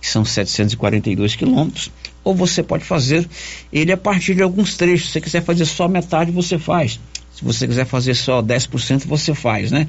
que 0.00 0.08
são 0.08 0.24
742 0.24 1.34
quilômetros, 1.36 1.90
ou 2.22 2.34
você 2.34 2.62
pode 2.62 2.84
fazer 2.84 3.28
ele 3.72 3.92
a 3.92 3.96
partir 3.96 4.34
de 4.34 4.42
alguns 4.42 4.74
trechos. 4.76 5.06
Se 5.06 5.12
você 5.12 5.20
quiser 5.20 5.42
fazer 5.42 5.64
só 5.64 5.88
metade, 5.88 6.30
você 6.30 6.58
faz. 6.58 7.00
Se 7.34 7.44
você 7.44 7.66
quiser 7.66 7.84
fazer 7.84 8.14
só 8.14 8.40
10%, 8.42 9.06
você 9.06 9.34
faz, 9.34 9.70
né? 9.70 9.88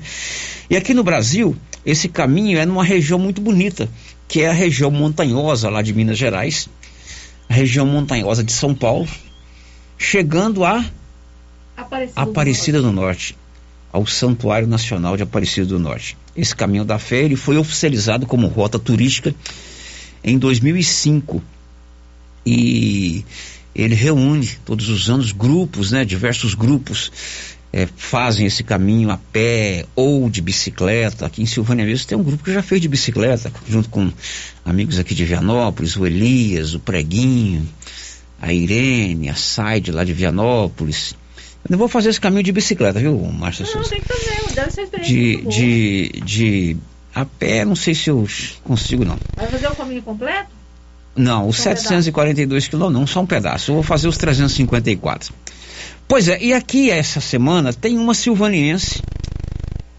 E 0.70 0.76
aqui 0.76 0.94
no 0.94 1.04
Brasil, 1.04 1.56
esse 1.86 2.10
caminho 2.10 2.58
é 2.58 2.66
numa 2.66 2.84
região 2.84 3.20
muito 3.20 3.40
bonita, 3.40 3.88
que 4.28 4.42
é 4.42 4.50
a 4.50 4.54
região 4.54 4.90
montanhosa 4.90 5.70
lá 5.70 5.82
de 5.82 5.94
Minas 5.94 6.18
Gerais, 6.18 6.68
a 7.48 7.54
região 7.54 7.86
montanhosa 7.86 8.44
de 8.44 8.52
São 8.52 8.74
Paulo, 8.74 9.08
chegando 9.98 10.66
a 10.66 10.84
Aparecida, 11.78 12.22
Aparecida 12.22 12.82
do, 12.82 12.92
Norte. 12.92 12.96
do 12.96 13.02
Norte, 13.02 13.38
ao 13.92 14.08
Santuário 14.08 14.68
Nacional 14.68 15.16
de 15.16 15.24
Aparecida 15.24 15.68
do 15.68 15.78
Norte. 15.78 16.18
Esse 16.36 16.56
caminho 16.56 16.86
da 16.86 17.00
fé 17.00 17.24
ele 17.24 17.36
foi 17.36 17.58
oficializado 17.58 18.26
como 18.26 18.48
rota 18.48 18.78
turística 18.78 19.34
em 20.24 20.38
2005 20.38 21.42
e 22.46 23.24
ele 23.74 23.96
reúne 23.96 24.50
todos 24.66 24.90
os 24.90 25.10
anos 25.10 25.32
grupos, 25.32 25.92
né, 25.92 26.06
diversos 26.06 26.54
grupos 26.54 27.12
é, 27.76 27.86
fazem 27.98 28.46
esse 28.46 28.64
caminho 28.64 29.12
a 29.12 29.18
pé 29.18 29.86
ou 29.98 30.30
de 30.30 30.42
bicicleta. 30.42 31.26
Aqui 31.26 31.42
em 31.42 31.46
Silvânia 31.46 31.86
mesmo 31.86 32.08
tem 32.08 32.18
um 32.18 32.24
grupo 32.24 32.42
que 32.42 32.54
já 32.54 32.64
fez 32.64 32.80
de 32.80 32.88
bicicleta, 32.88 33.52
junto 33.68 33.90
com 33.90 34.10
amigos 34.64 34.98
aqui 34.98 35.14
de 35.14 35.26
Vianópolis, 35.26 35.98
o 35.98 36.06
Elias, 36.06 36.74
o 36.74 36.80
Preguinho, 36.80 37.68
a 38.42 38.54
Irene, 38.54 39.28
a 39.28 39.36
Saide 39.36 39.92
lá 39.92 40.06
de 40.06 40.14
Vianópolis. 40.14 41.18
Eu 41.68 41.72
não 41.72 41.80
vou 41.80 41.88
fazer 41.88 42.10
esse 42.10 42.22
caminho 42.22 42.44
de 42.44 42.52
bicicleta, 42.52 43.00
viu, 43.00 43.18
Márcia 43.18 43.66
Souza? 43.66 43.80
Não, 43.80 43.90
tem 43.90 44.00
que 44.00 44.08
fazer, 44.08 44.54
deve 44.54 44.72
ser 44.72 44.90
de, 45.02 45.42
de, 45.42 46.22
de 46.24 46.78
a 47.14 47.26
pé, 47.26 47.66
não 47.66 47.76
sei 47.76 47.96
se 47.96 48.08
eu 48.10 48.28
consigo, 48.64 49.04
não. 49.04 49.18
Vai 49.36 49.48
fazer 49.48 49.68
o 49.68 49.76
caminho 49.76 50.04
completo? 50.04 50.50
Não, 51.16 51.48
os 51.48 51.58
só 51.58 51.64
742 51.64 52.68
quilômetros, 52.68 53.00
não, 53.00 53.08
só 53.08 53.22
um 53.22 53.26
pedaço. 53.26 53.72
Eu 53.72 53.76
vou 53.76 53.84
fazer 53.84 54.08
os 54.08 54.16
354. 54.16 55.34
Pois 56.08 56.28
é, 56.28 56.40
e 56.40 56.54
aqui 56.54 56.92
essa 56.92 57.20
semana 57.20 57.74
tem 57.74 57.98
uma 57.98 58.14
silvaniense, 58.14 59.02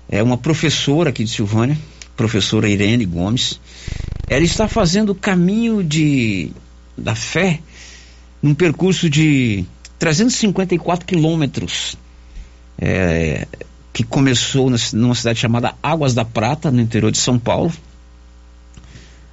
é 0.09 0.23
uma 0.23 0.39
professora 0.39 1.11
aqui 1.11 1.25
de 1.25 1.31
Silvânia, 1.31 1.77
professora 2.17 2.69
Irene 2.69 3.05
Gomes. 3.05 3.59
Ela 4.29 4.45
está 4.45 4.69
fazendo 4.69 5.11
o 5.11 5.15
caminho 5.17 5.83
de, 5.83 6.53
da 6.97 7.17
fé 7.17 7.61
num 8.41 8.55
percurso 8.55 9.11
de 9.11 9.65
354 9.99 11.07
quilômetros, 11.07 11.97
é, 12.79 13.47
que 13.93 14.05
começou 14.05 14.71
numa 14.93 15.15
cidade 15.15 15.39
chamada 15.39 15.75
Águas 15.83 16.15
da 16.15 16.25
Prata, 16.25 16.71
no 16.71 16.81
interior 16.81 17.11
de 17.11 17.19
São 17.19 17.39
Paulo, 17.39 17.73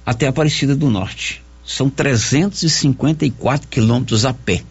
até 0.06 0.26
Aparecida 0.26 0.74
do 0.74 0.88
Norte. 0.90 1.42
São 1.64 1.88
354 1.88 3.68
quilômetros 3.68 4.24
a 4.24 4.34
pé. 4.34 4.62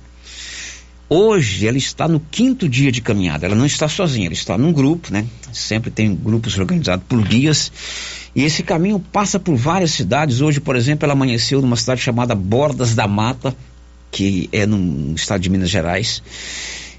Hoje 1.09 1.67
ela 1.67 1.77
está 1.77 2.07
no 2.07 2.19
quinto 2.19 2.67
dia 2.67 2.91
de 2.91 3.01
caminhada. 3.01 3.45
Ela 3.45 3.55
não 3.55 3.65
está 3.65 3.87
sozinha, 3.87 4.27
ela 4.27 4.33
está 4.33 4.57
num 4.57 4.71
grupo, 4.71 5.11
né? 5.11 5.27
Sempre 5.51 5.91
tem 5.91 6.15
grupos 6.15 6.57
organizados 6.57 7.05
por 7.07 7.21
guias. 7.21 7.71
E 8.35 8.43
esse 8.43 8.63
caminho 8.63 8.99
passa 8.99 9.39
por 9.39 9.55
várias 9.55 9.91
cidades. 9.91 10.41
Hoje, 10.41 10.59
por 10.59 10.75
exemplo, 10.75 11.05
ela 11.05 11.13
amanheceu 11.13 11.61
numa 11.61 11.75
cidade 11.75 12.01
chamada 12.01 12.33
Bordas 12.33 12.95
da 12.95 13.07
Mata, 13.07 13.55
que 14.13 14.47
é 14.53 14.67
no 14.67 15.15
estado 15.15 15.41
de 15.41 15.49
Minas 15.49 15.71
Gerais. 15.71 16.21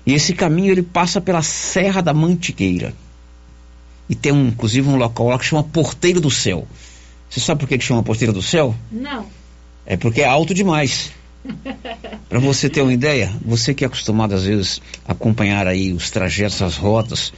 E 0.05 0.12
esse 0.12 0.35
caminho 0.35 0.72
ele 0.72 0.83
passa 0.83 1.20
pela 1.20 1.42
Serra 1.42 2.03
da 2.03 2.12
Mantiqueira. 2.12 2.92
E 4.09 4.14
tem 4.16 4.33
um, 4.33 4.48
inclusive 4.48 4.87
um 4.87 4.96
local 4.96 5.29
lá 5.29 5.38
que 5.38 5.46
chama 5.46 5.62
Porteiro 5.62 6.20
do 6.20 6.31
Céu. 6.31 6.66
Você 7.31 7.38
sabe 7.40 7.61
por 7.61 7.68
que, 7.68 7.79
que 7.79 7.85
chama 7.85 8.03
Porteiro 8.03 8.33
do 8.33 8.42
Céu? 8.42 8.74
Não. 8.90 9.27
É 9.87 9.96
porque 9.96 10.22
é 10.22 10.27
alto 10.27 10.53
demais. 10.53 11.12
Para 12.29 12.40
você 12.40 12.68
ter 12.68 12.83
uma 12.83 12.92
ideia, 12.92 13.33
você 13.44 13.72
que 13.72 13.85
é 13.85 13.87
acostumado 13.87 14.35
às 14.35 14.44
vezes 14.44 14.83
a 15.07 15.12
acompanhar 15.12 15.68
aí 15.68 15.92
os 15.92 16.11
trajetos, 16.11 16.61
as 16.62 16.77
rotas, 16.77 17.33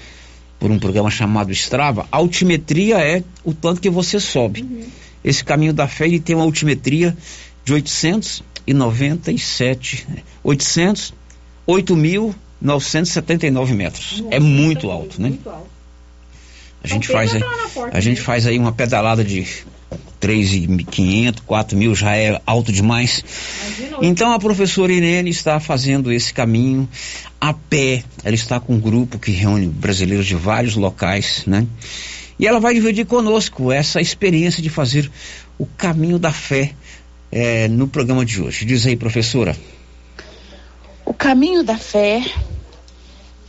por 0.58 0.70
um 0.70 0.78
programa 0.78 1.10
chamado 1.10 1.52
Strava, 1.52 2.08
a 2.10 2.16
altimetria 2.16 2.98
é 2.98 3.22
o 3.44 3.52
tanto 3.52 3.80
que 3.80 3.90
você 3.90 4.18
sobe. 4.18 4.62
Uhum. 4.62 4.86
Esse 5.22 5.44
caminho 5.44 5.74
da 5.74 5.86
fé 5.86 6.06
ele 6.06 6.18
tem 6.18 6.34
uma 6.34 6.44
altimetria 6.44 7.14
de 7.62 7.74
800 7.74 8.42
e 8.66 8.74
97, 8.74 10.04
800, 10.42 11.14
8.979 11.68 13.74
metros. 13.74 14.20
Nossa, 14.20 14.34
é 14.34 14.40
muito 14.40 14.90
alto, 14.90 15.22
né? 15.22 15.28
Muito 15.28 15.48
alto. 15.48 15.76
A 16.82 16.88
gente, 16.88 17.08
faz 17.08 17.34
aí, 17.34 17.42
a 17.92 18.00
gente 18.00 18.20
faz 18.20 18.46
aí 18.46 18.58
uma 18.58 18.72
pedalada 18.72 19.24
de 19.24 19.46
3.500, 20.20 21.40
4 21.44 21.76
mil 21.76 21.94
já 21.94 22.16
é 22.16 22.40
alto 22.46 22.72
demais. 22.72 23.24
Então 24.00 24.32
a 24.32 24.38
professora 24.38 24.92
Irene 24.92 25.30
está 25.30 25.58
fazendo 25.58 26.12
esse 26.12 26.32
caminho 26.32 26.88
a 27.40 27.52
pé. 27.52 28.04
Ela 28.24 28.34
está 28.34 28.60
com 28.60 28.74
um 28.74 28.80
grupo 28.80 29.18
que 29.18 29.32
reúne 29.32 29.66
brasileiros 29.66 30.26
de 30.26 30.34
vários 30.34 30.76
locais, 30.76 31.42
né? 31.46 31.66
E 32.38 32.46
ela 32.46 32.60
vai 32.60 32.74
dividir 32.74 33.06
conosco 33.06 33.72
essa 33.72 34.00
experiência 34.00 34.62
de 34.62 34.68
fazer 34.68 35.10
o 35.58 35.66
caminho 35.66 36.18
da 36.18 36.32
fé 36.32 36.74
é, 37.30 37.68
no 37.68 37.88
programa 37.88 38.24
de 38.24 38.40
hoje. 38.40 38.64
Diz 38.64 38.86
aí, 38.86 38.96
professora. 38.96 39.56
O 41.04 41.14
caminho 41.14 41.62
da 41.62 41.78
fé 41.78 42.24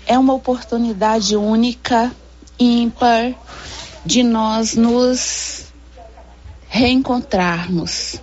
é 0.06 0.18
uma 0.18 0.34
oportunidade 0.34 1.36
única, 1.36 2.12
ímpar, 2.60 3.34
de 4.06 4.24
nós 4.24 4.76
nos 4.76 5.66
reencontrarmos, 6.70 8.22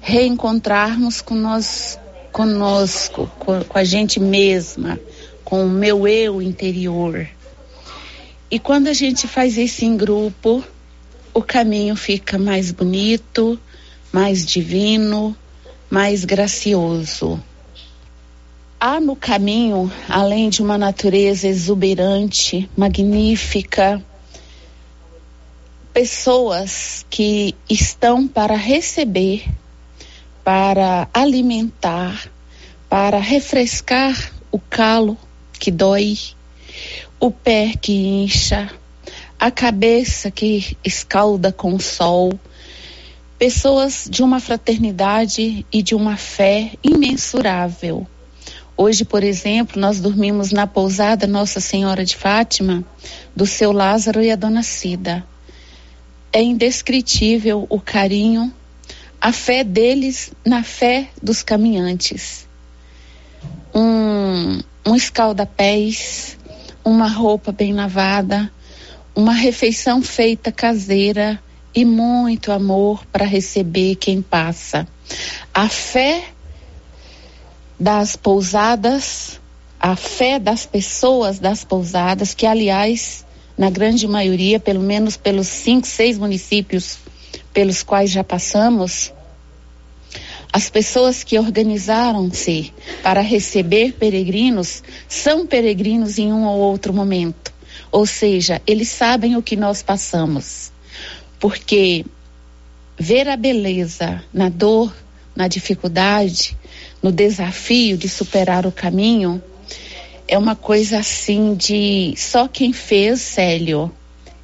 reencontrarmos 0.00 1.20
com 1.20 1.34
nós, 1.34 1.98
conosco, 2.30 3.30
com, 3.38 3.62
com 3.64 3.78
a 3.78 3.84
gente 3.84 4.20
mesma, 4.20 5.00
com 5.44 5.64
o 5.64 5.68
meu 5.68 6.06
eu 6.06 6.42
interior. 6.42 7.26
E 8.50 8.58
quando 8.58 8.88
a 8.88 8.92
gente 8.92 9.26
faz 9.26 9.56
isso 9.56 9.84
em 9.84 9.96
grupo, 9.96 10.62
o 11.34 11.42
caminho 11.42 11.96
fica 11.96 12.38
mais 12.38 12.70
bonito, 12.70 13.58
mais 14.16 14.46
divino, 14.46 15.36
mais 15.90 16.24
gracioso. 16.24 17.38
Há 18.80 18.98
no 18.98 19.14
caminho, 19.14 19.92
além 20.08 20.48
de 20.48 20.62
uma 20.62 20.78
natureza 20.78 21.46
exuberante, 21.46 22.66
magnífica, 22.74 24.02
pessoas 25.92 27.04
que 27.10 27.54
estão 27.68 28.26
para 28.26 28.56
receber 28.56 29.44
para 30.42 31.10
alimentar, 31.12 32.30
para 32.88 33.18
refrescar 33.18 34.32
o 34.50 34.58
calo 34.58 35.18
que 35.58 35.70
dói, 35.70 36.16
o 37.20 37.30
pé 37.30 37.74
que 37.78 37.92
incha, 37.92 38.70
a 39.38 39.50
cabeça 39.50 40.30
que 40.30 40.74
escalda 40.82 41.52
com 41.52 41.74
o 41.74 41.80
sol. 41.80 42.32
Pessoas 43.38 44.08
de 44.10 44.22
uma 44.22 44.40
fraternidade 44.40 45.66
e 45.70 45.82
de 45.82 45.94
uma 45.94 46.16
fé 46.16 46.72
imensurável. 46.82 48.06
Hoje, 48.74 49.04
por 49.04 49.22
exemplo, 49.22 49.78
nós 49.78 50.00
dormimos 50.00 50.52
na 50.52 50.66
pousada 50.66 51.26
Nossa 51.26 51.60
Senhora 51.60 52.02
de 52.02 52.16
Fátima, 52.16 52.82
do 53.34 53.44
seu 53.44 53.72
Lázaro 53.72 54.22
e 54.22 54.30
a 54.30 54.36
dona 54.36 54.62
Cida. 54.62 55.22
É 56.32 56.42
indescritível 56.42 57.66
o 57.68 57.78
carinho, 57.78 58.50
a 59.20 59.30
fé 59.32 59.62
deles 59.62 60.32
na 60.42 60.62
fé 60.62 61.10
dos 61.22 61.42
caminhantes. 61.42 62.48
Um, 63.74 64.60
um 64.86 64.96
escalda-pés, 64.96 66.38
uma 66.82 67.06
roupa 67.06 67.52
bem 67.52 67.74
lavada, 67.74 68.50
uma 69.14 69.34
refeição 69.34 70.00
feita 70.00 70.50
caseira 70.50 71.38
e 71.76 71.84
muito 71.84 72.50
amor 72.50 73.04
para 73.12 73.26
receber 73.26 73.96
quem 73.96 74.22
passa. 74.22 74.88
A 75.52 75.68
fé 75.68 76.24
das 77.78 78.16
pousadas, 78.16 79.38
a 79.78 79.94
fé 79.94 80.38
das 80.38 80.64
pessoas 80.64 81.38
das 81.38 81.64
pousadas, 81.64 82.32
que 82.32 82.46
aliás, 82.46 83.26
na 83.58 83.68
grande 83.68 84.08
maioria, 84.08 84.58
pelo 84.58 84.80
menos 84.80 85.18
pelos 85.18 85.48
cinco, 85.48 85.86
seis 85.86 86.16
municípios 86.16 86.98
pelos 87.52 87.82
quais 87.82 88.10
já 88.10 88.24
passamos, 88.24 89.12
as 90.50 90.70
pessoas 90.70 91.22
que 91.22 91.38
organizaram-se 91.38 92.72
para 93.02 93.20
receber 93.20 93.92
peregrinos 93.92 94.82
são 95.06 95.46
peregrinos 95.46 96.18
em 96.18 96.32
um 96.32 96.46
ou 96.46 96.58
outro 96.58 96.94
momento. 96.94 97.52
Ou 97.92 98.06
seja, 98.06 98.62
eles 98.66 98.88
sabem 98.88 99.36
o 99.36 99.42
que 99.42 99.56
nós 99.56 99.82
passamos. 99.82 100.72
Porque 101.48 102.04
ver 102.98 103.28
a 103.28 103.36
beleza 103.36 104.20
na 104.34 104.48
dor, 104.48 104.92
na 105.32 105.46
dificuldade, 105.46 106.56
no 107.00 107.12
desafio 107.12 107.96
de 107.96 108.08
superar 108.08 108.66
o 108.66 108.72
caminho, 108.72 109.40
é 110.26 110.36
uma 110.36 110.56
coisa 110.56 110.98
assim 110.98 111.54
de 111.54 112.14
só 112.16 112.48
quem 112.48 112.72
fez, 112.72 113.20
Célio, 113.20 113.92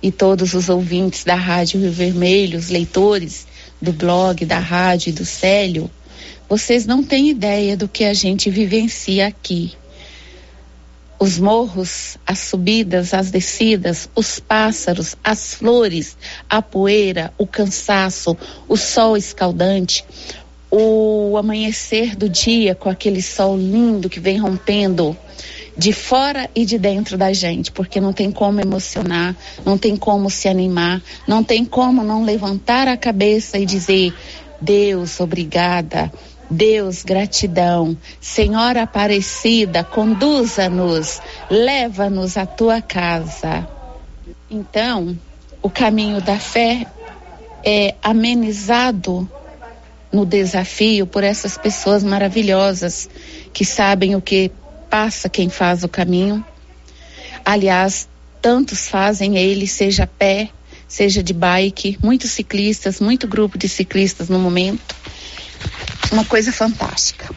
e 0.01 0.13
todos 0.13 0.55
os 0.55 0.69
ouvintes 0.69 1.25
da 1.25 1.35
Rádio 1.35 1.81
Rio 1.81 1.91
Vermelho, 1.91 2.57
os 2.57 2.69
leitores 2.69 3.49
do 3.81 3.93
blog, 3.93 4.47
da 4.47 4.61
rádio 4.61 5.11
e 5.11 5.13
do 5.13 5.25
Célio, 5.25 5.91
vocês 6.49 6.87
não 6.87 7.03
têm 7.03 7.31
ideia 7.31 7.77
do 7.77 7.89
que 7.89 8.05
a 8.05 8.15
gente 8.15 8.49
vivencia 8.49 9.27
aqui 9.27 9.73
os 11.23 11.39
morros, 11.39 12.19
as 12.27 12.41
subidas, 12.41 13.15
as 13.15 13.31
descidas, 13.31 14.11
os 14.13 14.41
pássaros, 14.41 15.15
as 15.23 15.55
flores, 15.55 16.17
a 16.51 16.61
poeira, 16.61 17.33
o 17.39 17.47
cansaço, 17.47 18.37
o 18.67 18.77
sol 18.77 19.17
escaldante, 19.17 20.05
o 20.69 21.37
amanhecer 21.39 22.17
do 22.17 22.29
dia 22.29 22.75
com 22.75 22.89
aquele 22.89 23.23
sol 23.23 23.57
lindo 23.57 24.11
que 24.11 24.19
vem 24.19 24.37
rompendo 24.37 25.17
de 25.79 25.93
fora 25.93 26.51
e 26.57 26.65
de 26.65 26.77
dentro 26.77 27.17
da 27.17 27.33
gente, 27.33 27.71
porque 27.71 28.01
não 28.01 28.13
tem 28.13 28.33
como 28.33 28.61
emocionar, 28.61 29.37
não 29.65 29.79
tem 29.79 29.97
como 29.97 30.29
se 30.29 30.49
animar, 30.49 31.01
não 31.25 31.45
tem 31.45 31.65
como 31.65 32.03
não 32.03 32.25
levantar 32.25 32.89
a 32.89 32.97
cabeça 32.97 33.61
e 33.61 33.65
dizer: 33.65 34.13
Deus, 34.61 35.21
obrigada 35.21 36.11
Deus, 36.53 37.03
gratidão. 37.03 37.97
Senhora 38.21 38.83
Aparecida, 38.83 39.83
conduza-nos, 39.83 41.21
leva-nos 41.51 42.37
à 42.37 42.45
tua 42.45 42.83
casa. 42.83 43.67
Então, 44.51 45.19
o 45.63 45.71
caminho 45.71 46.21
da 46.21 46.39
fé 46.39 46.87
é 47.65 47.95
amenizado 48.03 49.29
no 50.13 50.27
desafio 50.27 51.07
por 51.07 51.25
essas 51.25 51.57
pessoas 51.57 52.05
maravilhosas 52.05 53.09
que 53.53 53.65
sabem 53.65 54.15
o 54.15 54.21
que 54.21 54.53
passa 54.91 55.31
quem 55.31 55.49
faz 55.49 55.83
o 55.83 55.89
caminho. 55.89 56.45
Aliás, 57.43 58.07
tantos 58.43 58.89
fazem 58.89 59.39
ele, 59.39 59.67
seja 59.67 60.05
a 60.05 60.07
pé, 60.07 60.51
seja 60.87 61.23
de 61.23 61.33
bike, 61.33 61.99
muitos 62.03 62.33
ciclistas, 62.33 63.01
muito 63.01 63.27
grupo 63.27 63.57
de 63.57 63.71
ciclistas 63.71 64.29
no 64.29 64.39
momento 64.39 64.95
uma 66.13 66.25
coisa 66.25 66.53
fantástica. 66.53 67.35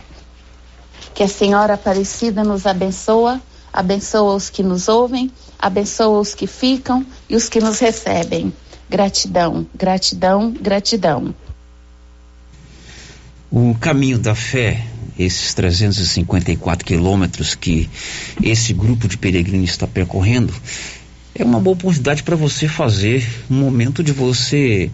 Que 1.14 1.24
a 1.24 1.28
Senhora 1.28 1.76
Aparecida 1.76 2.44
nos 2.44 2.66
abençoa, 2.66 3.42
abençoa 3.72 4.36
os 4.36 4.50
que 4.50 4.62
nos 4.62 4.90
ouvem, 4.90 5.32
abençoa 5.58 6.20
os 6.20 6.36
que 6.36 6.46
ficam 6.46 7.06
e 7.30 7.36
os 7.36 7.48
que 7.48 7.62
nos 7.62 7.80
recebem. 7.80 8.54
Gratidão, 8.90 9.66
gratidão, 9.74 10.52
gratidão. 10.52 11.34
O 13.50 13.74
caminho 13.80 14.20
da 14.20 14.36
fé, 14.36 14.86
esses 15.18 15.54
354 15.54 16.86
quilômetros 16.86 17.56
que 17.56 17.90
esse 18.44 18.74
grupo 18.74 19.08
de 19.08 19.18
peregrinos 19.18 19.70
está 19.70 19.88
percorrendo, 19.88 20.54
é 21.34 21.44
uma 21.44 21.60
boa 21.60 21.76
oportunidade 21.76 22.24
para 22.24 22.36
você 22.36 22.68
fazer 22.68 23.26
um 23.50 23.56
momento 23.56 24.04
de 24.04 24.12
você 24.12 24.92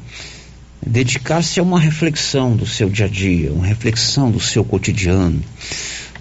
dedicar-se 0.86 1.60
a 1.60 1.64
uma 1.64 1.80
reflexão 1.80 2.56
do 2.56 2.66
seu 2.66 2.90
dia 2.90 3.06
a 3.06 3.10
dia, 3.10 3.52
uma 3.52 3.66
reflexão 3.66 4.32
do 4.32 4.40
seu 4.40 4.64
cotidiano. 4.64 5.42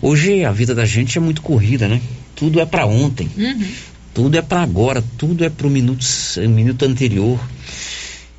Hoje 0.03 0.45
a 0.45 0.53
vida 0.53 0.75
da 0.75 0.85
gente 0.85 1.19
é 1.19 1.21
muito 1.21 1.43
corrida, 1.43 1.89
né? 1.89 2.01
Tudo 2.35 2.61
é 2.61 2.67
para 2.67 2.87
ontem, 2.87 3.29
uhum. 3.37 3.67
tudo 4.15 4.37
é 4.37 4.43
para 4.43 4.63
agora, 4.63 5.05
tudo 5.19 5.45
é 5.45 5.51
para 5.51 5.67
o 5.67 5.71
minuto, 5.71 6.05
minuto 6.49 6.85
anterior. 6.85 7.39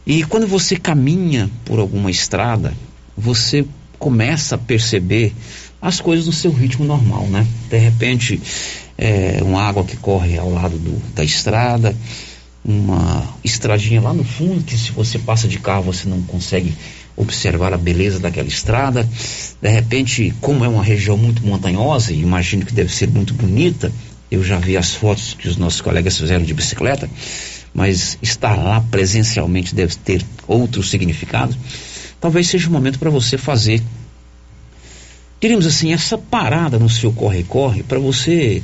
E 0.05 0.23
quando 0.23 0.47
você 0.47 0.75
caminha 0.75 1.49
por 1.63 1.79
alguma 1.79 2.09
estrada, 2.09 2.73
você 3.15 3.65
começa 3.99 4.55
a 4.55 4.57
perceber 4.57 5.33
as 5.79 5.99
coisas 5.99 6.25
no 6.25 6.33
seu 6.33 6.51
ritmo 6.51 6.85
normal, 6.85 7.27
né? 7.27 7.45
De 7.69 7.77
repente, 7.77 8.41
é, 8.97 9.39
uma 9.43 9.61
água 9.61 9.83
que 9.83 9.97
corre 9.97 10.37
ao 10.37 10.51
lado 10.51 10.77
do, 10.77 10.99
da 11.13 11.23
estrada, 11.23 11.95
uma 12.63 13.27
estradinha 13.43 14.01
lá 14.01 14.13
no 14.13 14.23
fundo 14.23 14.63
que 14.63 14.77
se 14.77 14.91
você 14.91 15.17
passa 15.17 15.47
de 15.47 15.57
carro 15.57 15.83
você 15.83 16.07
não 16.07 16.21
consegue 16.21 16.73
observar 17.15 17.73
a 17.73 17.77
beleza 17.77 18.19
daquela 18.19 18.47
estrada. 18.47 19.07
De 19.61 19.69
repente, 19.69 20.33
como 20.41 20.65
é 20.65 20.67
uma 20.67 20.83
região 20.83 21.17
muito 21.17 21.45
montanhosa, 21.45 22.13
e 22.13 22.21
imagino 22.21 22.65
que 22.65 22.73
deve 22.73 22.93
ser 22.93 23.09
muito 23.09 23.33
bonita, 23.33 23.91
eu 24.29 24.43
já 24.43 24.57
vi 24.57 24.77
as 24.77 24.93
fotos 24.93 25.33
que 25.33 25.47
os 25.47 25.57
nossos 25.57 25.81
colegas 25.81 26.17
fizeram 26.17 26.43
de 26.43 26.53
bicicleta, 26.53 27.09
mas 27.73 28.17
estar 28.21 28.55
lá 28.55 28.81
presencialmente 28.89 29.75
deve 29.75 29.95
ter 29.95 30.25
outro 30.47 30.81
significado. 30.83 31.55
Talvez 32.19 32.47
seja 32.47 32.69
o 32.69 32.71
momento 32.71 32.99
para 32.99 33.09
você 33.09 33.37
fazer, 33.37 33.81
diríamos 35.39 35.65
assim, 35.65 35.91
essa 35.91 36.17
parada 36.17 36.79
no 36.79 36.89
seu 36.89 37.11
corre-corre, 37.11 37.83
para 37.83 37.99
você 37.99 38.63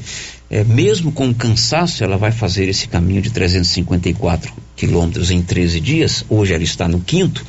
é, 0.49 0.63
mesmo 0.63 1.11
com 1.11 1.33
cansaço, 1.33 2.03
ela 2.03 2.17
vai 2.17 2.31
fazer 2.31 2.69
esse 2.69 2.87
caminho 2.87 3.21
de 3.21 3.29
354 3.31 4.53
quilômetros 4.75 5.29
em 5.29 5.41
13 5.41 5.79
dias. 5.79 6.23
Hoje 6.29 6.53
ela 6.53 6.63
está 6.63 6.87
no 6.87 7.01
quinto. 7.01 7.45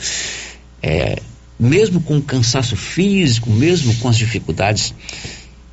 É, 0.82 1.20
mesmo 1.58 2.00
com 2.00 2.20
cansaço 2.20 2.76
físico, 2.76 3.50
mesmo 3.50 3.94
com 3.96 4.08
as 4.08 4.16
dificuldades 4.16 4.94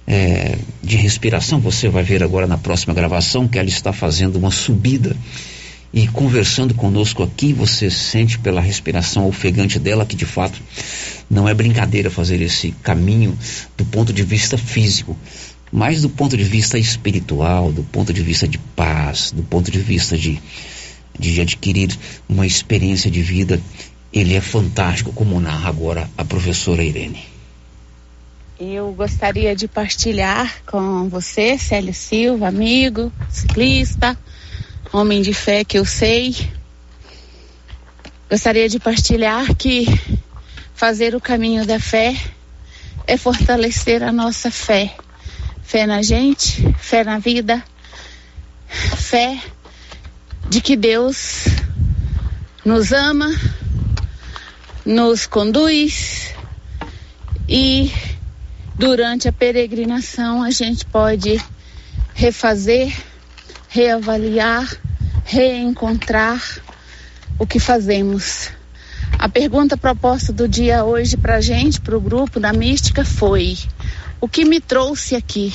é, 0.06 0.58
de 0.84 0.96
respiração, 0.98 1.60
você 1.60 1.90
vai 1.90 2.04
ver 2.04 2.22
agora 2.24 2.46
na 2.46 2.58
próxima 2.58 2.94
gravação 2.94 3.48
que 3.48 3.58
ela 3.58 3.70
está 3.70 3.92
fazendo 3.92 4.36
uma 4.36 4.52
subida. 4.52 5.16
E 5.92 6.08
conversando 6.08 6.74
conosco 6.74 7.24
aqui, 7.24 7.54
você 7.54 7.90
sente 7.90 8.38
pela 8.38 8.60
respiração 8.60 9.28
ofegante 9.28 9.80
dela 9.80 10.06
que 10.06 10.16
de 10.16 10.26
fato 10.26 10.62
não 11.30 11.48
é 11.48 11.54
brincadeira 11.54 12.12
fazer 12.12 12.42
esse 12.42 12.72
caminho 12.84 13.36
do 13.78 13.86
ponto 13.86 14.12
de 14.12 14.22
vista 14.22 14.58
físico 14.58 15.18
mas 15.72 16.02
do 16.02 16.10
ponto 16.10 16.38
de 16.38 16.44
vista 16.44 16.78
espiritual, 16.78 17.72
do 17.72 17.84
ponto 17.84 18.14
de 18.14 18.22
vista 18.22 18.48
de 18.48 18.58
paz, 18.58 19.32
do 19.32 19.44
ponto 19.44 19.72
de 19.72 19.80
vista 19.80 20.18
de, 20.18 20.42
de 21.18 21.42
adquirir 21.42 21.98
uma 22.30 22.46
experiência 22.46 23.10
de 23.10 23.22
vida, 23.22 23.62
ele 24.14 24.34
é 24.34 24.42
fantástico, 24.42 25.12
como 25.12 25.40
narra 25.40 25.70
agora 25.70 26.10
a 26.18 26.24
professora 26.24 26.84
Irene. 26.84 27.24
Eu 28.58 28.94
gostaria 28.94 29.54
de 29.54 29.68
partilhar 29.68 30.64
com 30.66 31.10
você, 31.10 31.58
Célio 31.58 31.94
Silva, 31.94 32.48
amigo, 32.48 33.12
ciclista, 33.30 34.18
homem 34.94 35.22
de 35.22 35.34
fé 35.34 35.66
que 35.66 35.78
eu 35.78 35.84
sei. 35.84 36.34
Gostaria 38.30 38.70
de 38.70 38.80
partilhar 38.80 39.54
que 39.56 39.86
fazer 40.74 41.16
o 41.16 41.20
caminho 41.20 41.66
da 41.66 41.82
fé 41.82 42.16
é 43.06 43.18
fortalecer 43.18 44.02
a 44.02 44.12
nossa 44.14 44.50
fé 44.50 44.96
fé 45.66 45.88
na 45.88 46.02
gente, 46.02 46.74
fé 46.78 47.04
na 47.04 47.18
vida, 47.18 47.64
fé 48.68 49.42
de 50.48 50.62
que 50.62 50.76
Deus 50.76 51.46
nos 52.64 52.92
ama, 52.92 53.34
nos 54.86 55.26
conduz 55.26 56.34
e 57.50 57.92
durante 58.76 59.28
a 59.28 59.34
peregrinação 59.34 60.44
a 60.44 60.52
gente 60.52 60.86
pode 60.86 61.44
refazer, 62.14 62.96
reavaliar, 63.68 64.72
reencontrar 65.26 66.42
o 67.40 67.48
que 67.48 67.60
fazemos. 67.60 68.52
A 69.18 69.28
pergunta 69.28 69.76
proposta 69.76 70.32
do 70.32 70.48
dia 70.48 70.86
hoje 70.86 71.18
para 71.18 71.38
a 71.38 71.42
gente, 71.42 71.82
para 71.82 71.98
o 71.98 72.02
grupo 72.02 72.40
da 72.40 72.54
Mística, 72.54 73.04
foi: 73.04 73.58
o 74.26 74.28
que 74.28 74.44
me 74.44 74.60
trouxe 74.60 75.16
aqui? 75.16 75.54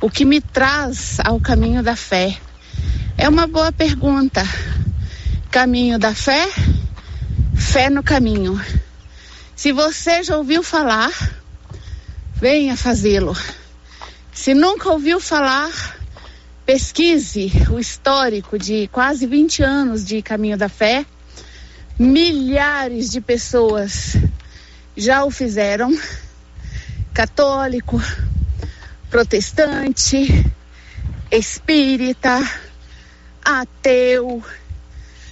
O 0.00 0.08
que 0.08 0.24
me 0.24 0.40
traz 0.40 1.18
ao 1.24 1.40
caminho 1.40 1.82
da 1.82 1.96
fé? 1.96 2.38
É 3.18 3.28
uma 3.28 3.48
boa 3.48 3.72
pergunta. 3.72 4.44
Caminho 5.50 5.98
da 5.98 6.14
fé? 6.14 6.48
Fé 7.56 7.90
no 7.90 8.00
caminho. 8.00 8.64
Se 9.56 9.72
você 9.72 10.22
já 10.22 10.36
ouviu 10.36 10.62
falar, 10.62 11.10
venha 12.32 12.76
fazê-lo. 12.76 13.36
Se 14.32 14.54
nunca 14.54 14.88
ouviu 14.90 15.18
falar, 15.18 15.98
pesquise 16.64 17.50
o 17.72 17.80
histórico 17.80 18.56
de 18.56 18.86
quase 18.92 19.26
20 19.26 19.64
anos 19.64 20.04
de 20.04 20.22
Caminho 20.22 20.56
da 20.56 20.68
Fé. 20.68 21.04
Milhares 21.98 23.10
de 23.10 23.20
pessoas 23.20 24.16
já 24.96 25.24
o 25.24 25.30
fizeram. 25.32 25.92
Católico, 27.12 28.00
protestante, 29.10 30.52
espírita, 31.30 32.38
ateu. 33.44 34.42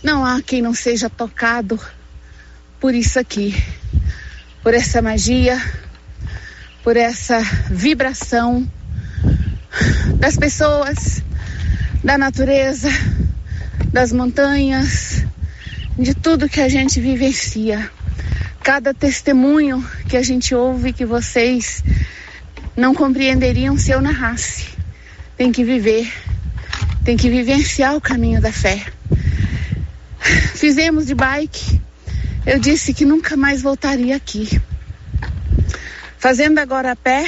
Não 0.02 0.24
há 0.24 0.40
quem 0.42 0.62
não 0.62 0.74
seja 0.74 1.08
tocado 1.08 1.78
por 2.80 2.94
isso 2.94 3.18
aqui, 3.18 3.54
por 4.62 4.74
essa 4.74 5.02
magia, 5.02 5.60
por 6.82 6.96
essa 6.96 7.40
vibração 7.70 8.70
das 10.18 10.36
pessoas, 10.36 11.22
da 12.02 12.16
natureza, 12.16 12.88
das 13.92 14.12
montanhas, 14.12 15.24
de 15.98 16.14
tudo 16.14 16.48
que 16.48 16.60
a 16.60 16.68
gente 16.68 17.00
vivencia. 17.00 17.90
Cada 18.68 18.92
testemunho 18.92 19.82
que 20.10 20.14
a 20.14 20.22
gente 20.22 20.54
ouve 20.54 20.92
que 20.92 21.06
vocês 21.06 21.82
não 22.76 22.94
compreenderiam 22.94 23.78
se 23.78 23.92
eu 23.92 23.98
narrasse. 23.98 24.68
Tem 25.38 25.50
que 25.50 25.64
viver, 25.64 26.12
tem 27.02 27.16
que 27.16 27.30
vivenciar 27.30 27.96
o 27.96 28.00
caminho 28.00 28.42
da 28.42 28.52
fé. 28.52 28.84
Fizemos 30.54 31.06
de 31.06 31.14
bike, 31.14 31.80
eu 32.44 32.58
disse 32.58 32.92
que 32.92 33.06
nunca 33.06 33.38
mais 33.38 33.62
voltaria 33.62 34.14
aqui. 34.14 34.60
Fazendo 36.18 36.58
agora 36.58 36.92
a 36.92 36.96
pé, 36.96 37.24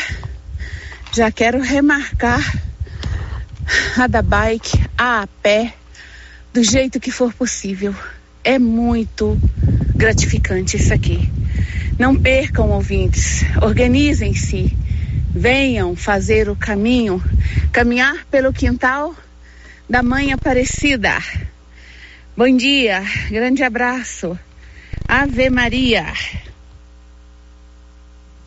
já 1.11 1.33
quero 1.33 1.63
remarcar 1.63 2.45
a 3.97 4.07
da 4.07 4.21
bike, 4.21 4.79
a 4.99 5.27
pé, 5.43 5.73
do 6.53 6.63
jeito 6.63 7.01
que 7.01 7.11
for 7.11 7.33
possível. 7.33 7.95
É 8.45 8.59
muito 8.59 9.41
gratificante 10.01 10.79
isso 10.79 10.95
aqui. 10.95 11.29
Não 11.99 12.17
percam, 12.17 12.71
ouvintes, 12.71 13.45
organizem-se, 13.61 14.75
venham 15.31 15.95
fazer 15.95 16.49
o 16.49 16.57
caminho, 16.57 17.23
caminhar 17.71 18.25
pelo 18.31 18.51
quintal 18.51 19.15
da 19.89 20.03
Mãe 20.03 20.33
Aparecida. 20.33 21.23
Bom 22.35 22.57
dia, 22.57 23.05
grande 23.29 23.63
abraço. 23.63 24.39
Ave 25.07 25.51
Maria. 25.51 26.07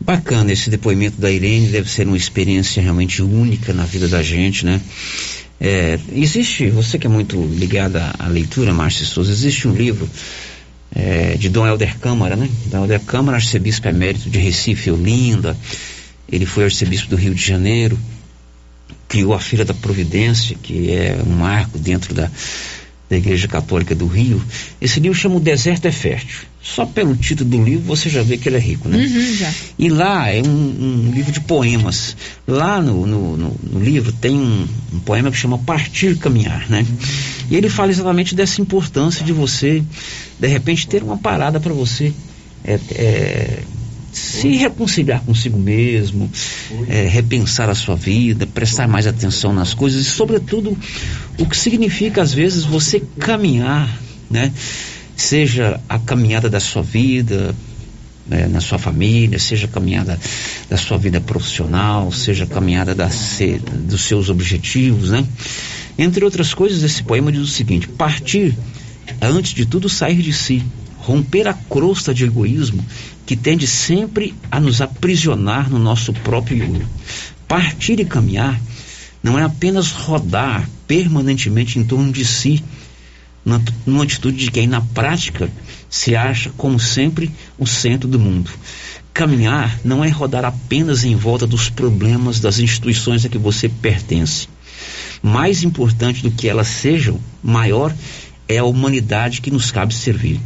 Bacana 0.00 0.52
esse 0.52 0.68
depoimento 0.68 1.20
da 1.20 1.30
Irene, 1.30 1.68
deve 1.68 1.88
ser 1.88 2.08
uma 2.08 2.16
experiência 2.16 2.82
realmente 2.82 3.22
única 3.22 3.72
na 3.72 3.84
vida 3.84 4.08
da 4.08 4.22
gente, 4.22 4.66
né? 4.66 4.80
É, 5.60 6.00
existe, 6.12 6.68
você 6.68 6.98
que 6.98 7.06
é 7.06 7.10
muito 7.10 7.40
ligada 7.46 8.12
à 8.18 8.26
leitura, 8.26 8.74
Márcia 8.74 9.06
Souza, 9.06 9.30
existe 9.30 9.68
um 9.68 9.72
livro 9.72 10.10
é, 10.94 11.36
de 11.36 11.48
Dom 11.48 11.66
Helder 11.66 11.98
Câmara, 11.98 12.36
né? 12.36 12.48
Dom 12.66 12.82
Helder 12.82 13.00
Câmara, 13.00 13.36
arcebispo 13.36 13.88
emérito 13.88 14.30
de 14.30 14.38
Recife, 14.38 14.90
Olinda, 14.90 15.56
ele 16.30 16.46
foi 16.46 16.64
arcebispo 16.64 17.10
do 17.10 17.16
Rio 17.16 17.34
de 17.34 17.44
Janeiro, 17.44 17.98
criou 19.08 19.34
a 19.34 19.40
Feira 19.40 19.64
da 19.64 19.74
Providência, 19.74 20.56
que 20.62 20.90
é 20.90 21.18
um 21.24 21.30
marco 21.30 21.78
dentro 21.78 22.14
da, 22.14 22.30
da 23.08 23.16
Igreja 23.16 23.46
Católica 23.46 23.94
do 23.94 24.06
Rio. 24.06 24.42
Esse 24.80 25.00
livro 25.00 25.16
chama 25.16 25.36
O 25.36 25.40
Deserto 25.40 25.86
é 25.86 25.92
Fértil. 25.92 26.40
Só 26.62 26.86
pelo 26.86 27.14
título 27.14 27.50
do 27.50 27.62
livro 27.62 27.84
você 27.84 28.08
já 28.08 28.22
vê 28.22 28.38
que 28.38 28.48
ele 28.48 28.56
é 28.56 28.60
rico, 28.60 28.88
né? 28.88 28.98
Uhum, 28.98 29.36
já. 29.36 29.52
E 29.78 29.88
lá 29.90 30.30
é 30.30 30.40
um, 30.42 30.48
um, 30.48 31.10
livro 31.14 31.30
de 31.30 31.40
poemas. 31.40 32.16
Lá 32.48 32.80
no, 32.80 33.06
no, 33.06 33.36
no, 33.36 33.56
no 33.62 33.80
livro 33.80 34.10
tem 34.12 34.34
um, 34.34 34.66
um, 34.92 34.98
poema 35.00 35.30
que 35.30 35.36
chama 35.36 35.58
Partir 35.58 36.16
Caminhar, 36.16 36.68
né? 36.70 36.84
E 37.50 37.56
ele 37.56 37.68
fala 37.68 37.90
exatamente 37.90 38.34
dessa 38.34 38.60
importância 38.60 39.24
de 39.24 39.32
você, 39.32 39.82
de 40.38 40.46
repente, 40.48 40.86
ter 40.86 41.02
uma 41.02 41.18
parada 41.18 41.60
para 41.60 41.72
você 41.72 42.12
é, 42.64 42.80
é, 42.94 43.58
se 44.14 44.56
reconciliar 44.56 45.20
consigo 45.22 45.58
mesmo, 45.58 46.30
é, 46.88 47.06
repensar 47.08 47.68
a 47.68 47.74
sua 47.74 47.96
vida, 47.96 48.46
prestar 48.46 48.88
mais 48.88 49.06
atenção 49.06 49.52
nas 49.52 49.74
coisas 49.74 50.00
e, 50.00 50.08
sobretudo, 50.08 50.76
o 51.38 51.46
que 51.46 51.56
significa 51.56 52.22
às 52.22 52.32
vezes 52.32 52.64
você 52.64 53.02
caminhar, 53.18 53.88
né? 54.30 54.52
Seja 55.16 55.80
a 55.88 55.98
caminhada 55.98 56.48
da 56.48 56.58
sua 56.58 56.82
vida, 56.82 57.54
né, 58.26 58.46
na 58.46 58.60
sua 58.60 58.78
família, 58.78 59.38
seja 59.38 59.66
a 59.66 59.68
caminhada 59.68 60.18
da 60.68 60.76
sua 60.76 60.96
vida 60.96 61.20
profissional, 61.20 62.10
seja 62.10 62.44
a 62.44 62.46
caminhada 62.46 62.94
da, 62.94 63.08
dos 63.80 64.02
seus 64.02 64.28
objetivos, 64.28 65.10
né? 65.10 65.24
Entre 65.98 66.24
outras 66.24 66.52
coisas, 66.52 66.82
esse 66.82 67.02
poema 67.02 67.30
diz 67.30 67.42
o 67.42 67.46
seguinte: 67.46 67.88
partir 67.88 68.56
antes 69.20 69.52
de 69.52 69.64
tudo 69.66 69.88
sair 69.88 70.20
de 70.22 70.32
si, 70.32 70.62
romper 70.98 71.46
a 71.46 71.54
crosta 71.54 72.14
de 72.14 72.24
egoísmo 72.24 72.84
que 73.26 73.36
tende 73.36 73.66
sempre 73.66 74.34
a 74.50 74.60
nos 74.60 74.80
aprisionar 74.80 75.70
no 75.70 75.78
nosso 75.78 76.12
próprio 76.12 76.64
eu. 76.64 76.82
Partir 77.46 78.00
e 78.00 78.04
caminhar 78.04 78.60
não 79.22 79.38
é 79.38 79.42
apenas 79.42 79.90
rodar 79.90 80.68
permanentemente 80.86 81.78
em 81.78 81.84
torno 81.84 82.12
de 82.12 82.24
si, 82.24 82.62
numa 83.86 84.04
atitude 84.04 84.36
de 84.36 84.50
quem 84.50 84.66
na 84.66 84.80
prática 84.80 85.50
se 85.88 86.16
acha, 86.16 86.50
como 86.56 86.78
sempre, 86.78 87.30
o 87.58 87.66
centro 87.66 88.08
do 88.08 88.18
mundo. 88.18 88.50
Caminhar 89.12 89.78
não 89.84 90.02
é 90.02 90.08
rodar 90.08 90.44
apenas 90.44 91.04
em 91.04 91.14
volta 91.14 91.46
dos 91.46 91.70
problemas 91.70 92.40
das 92.40 92.58
instituições 92.58 93.24
a 93.24 93.28
que 93.28 93.38
você 93.38 93.68
pertence. 93.68 94.48
Mais 95.24 95.64
importante 95.64 96.22
do 96.22 96.30
que 96.30 96.46
elas 96.46 96.68
sejam, 96.68 97.18
maior 97.42 97.94
é 98.46 98.58
a 98.58 98.64
humanidade 98.64 99.40
que 99.40 99.50
nos 99.50 99.70
cabe 99.70 99.94
servir. 99.94 100.38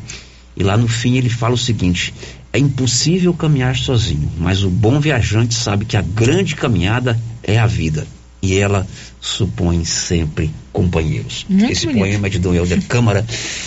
E 0.56 0.62
lá 0.62 0.76
no 0.76 0.86
fim 0.86 1.16
ele 1.16 1.28
fala 1.28 1.54
o 1.54 1.58
seguinte: 1.58 2.14
é 2.52 2.60
impossível 2.60 3.34
caminhar 3.34 3.74
sozinho, 3.74 4.30
mas 4.38 4.62
o 4.62 4.70
bom 4.70 5.00
viajante 5.00 5.52
sabe 5.52 5.84
que 5.84 5.96
a 5.96 6.02
grande 6.02 6.54
caminhada 6.54 7.18
é 7.42 7.58
a 7.58 7.66
vida. 7.66 8.06
E 8.40 8.56
ela 8.56 8.86
supõe 9.20 9.84
sempre 9.84 10.48
companheiros. 10.72 11.44
Muito 11.48 11.72
Esse 11.72 11.86
bonito. 11.86 11.98
poema 12.02 12.26
é 12.28 12.30
de 12.30 12.38
Dom 12.38 12.54
Helder 12.54 12.80
Câmara 12.86 13.26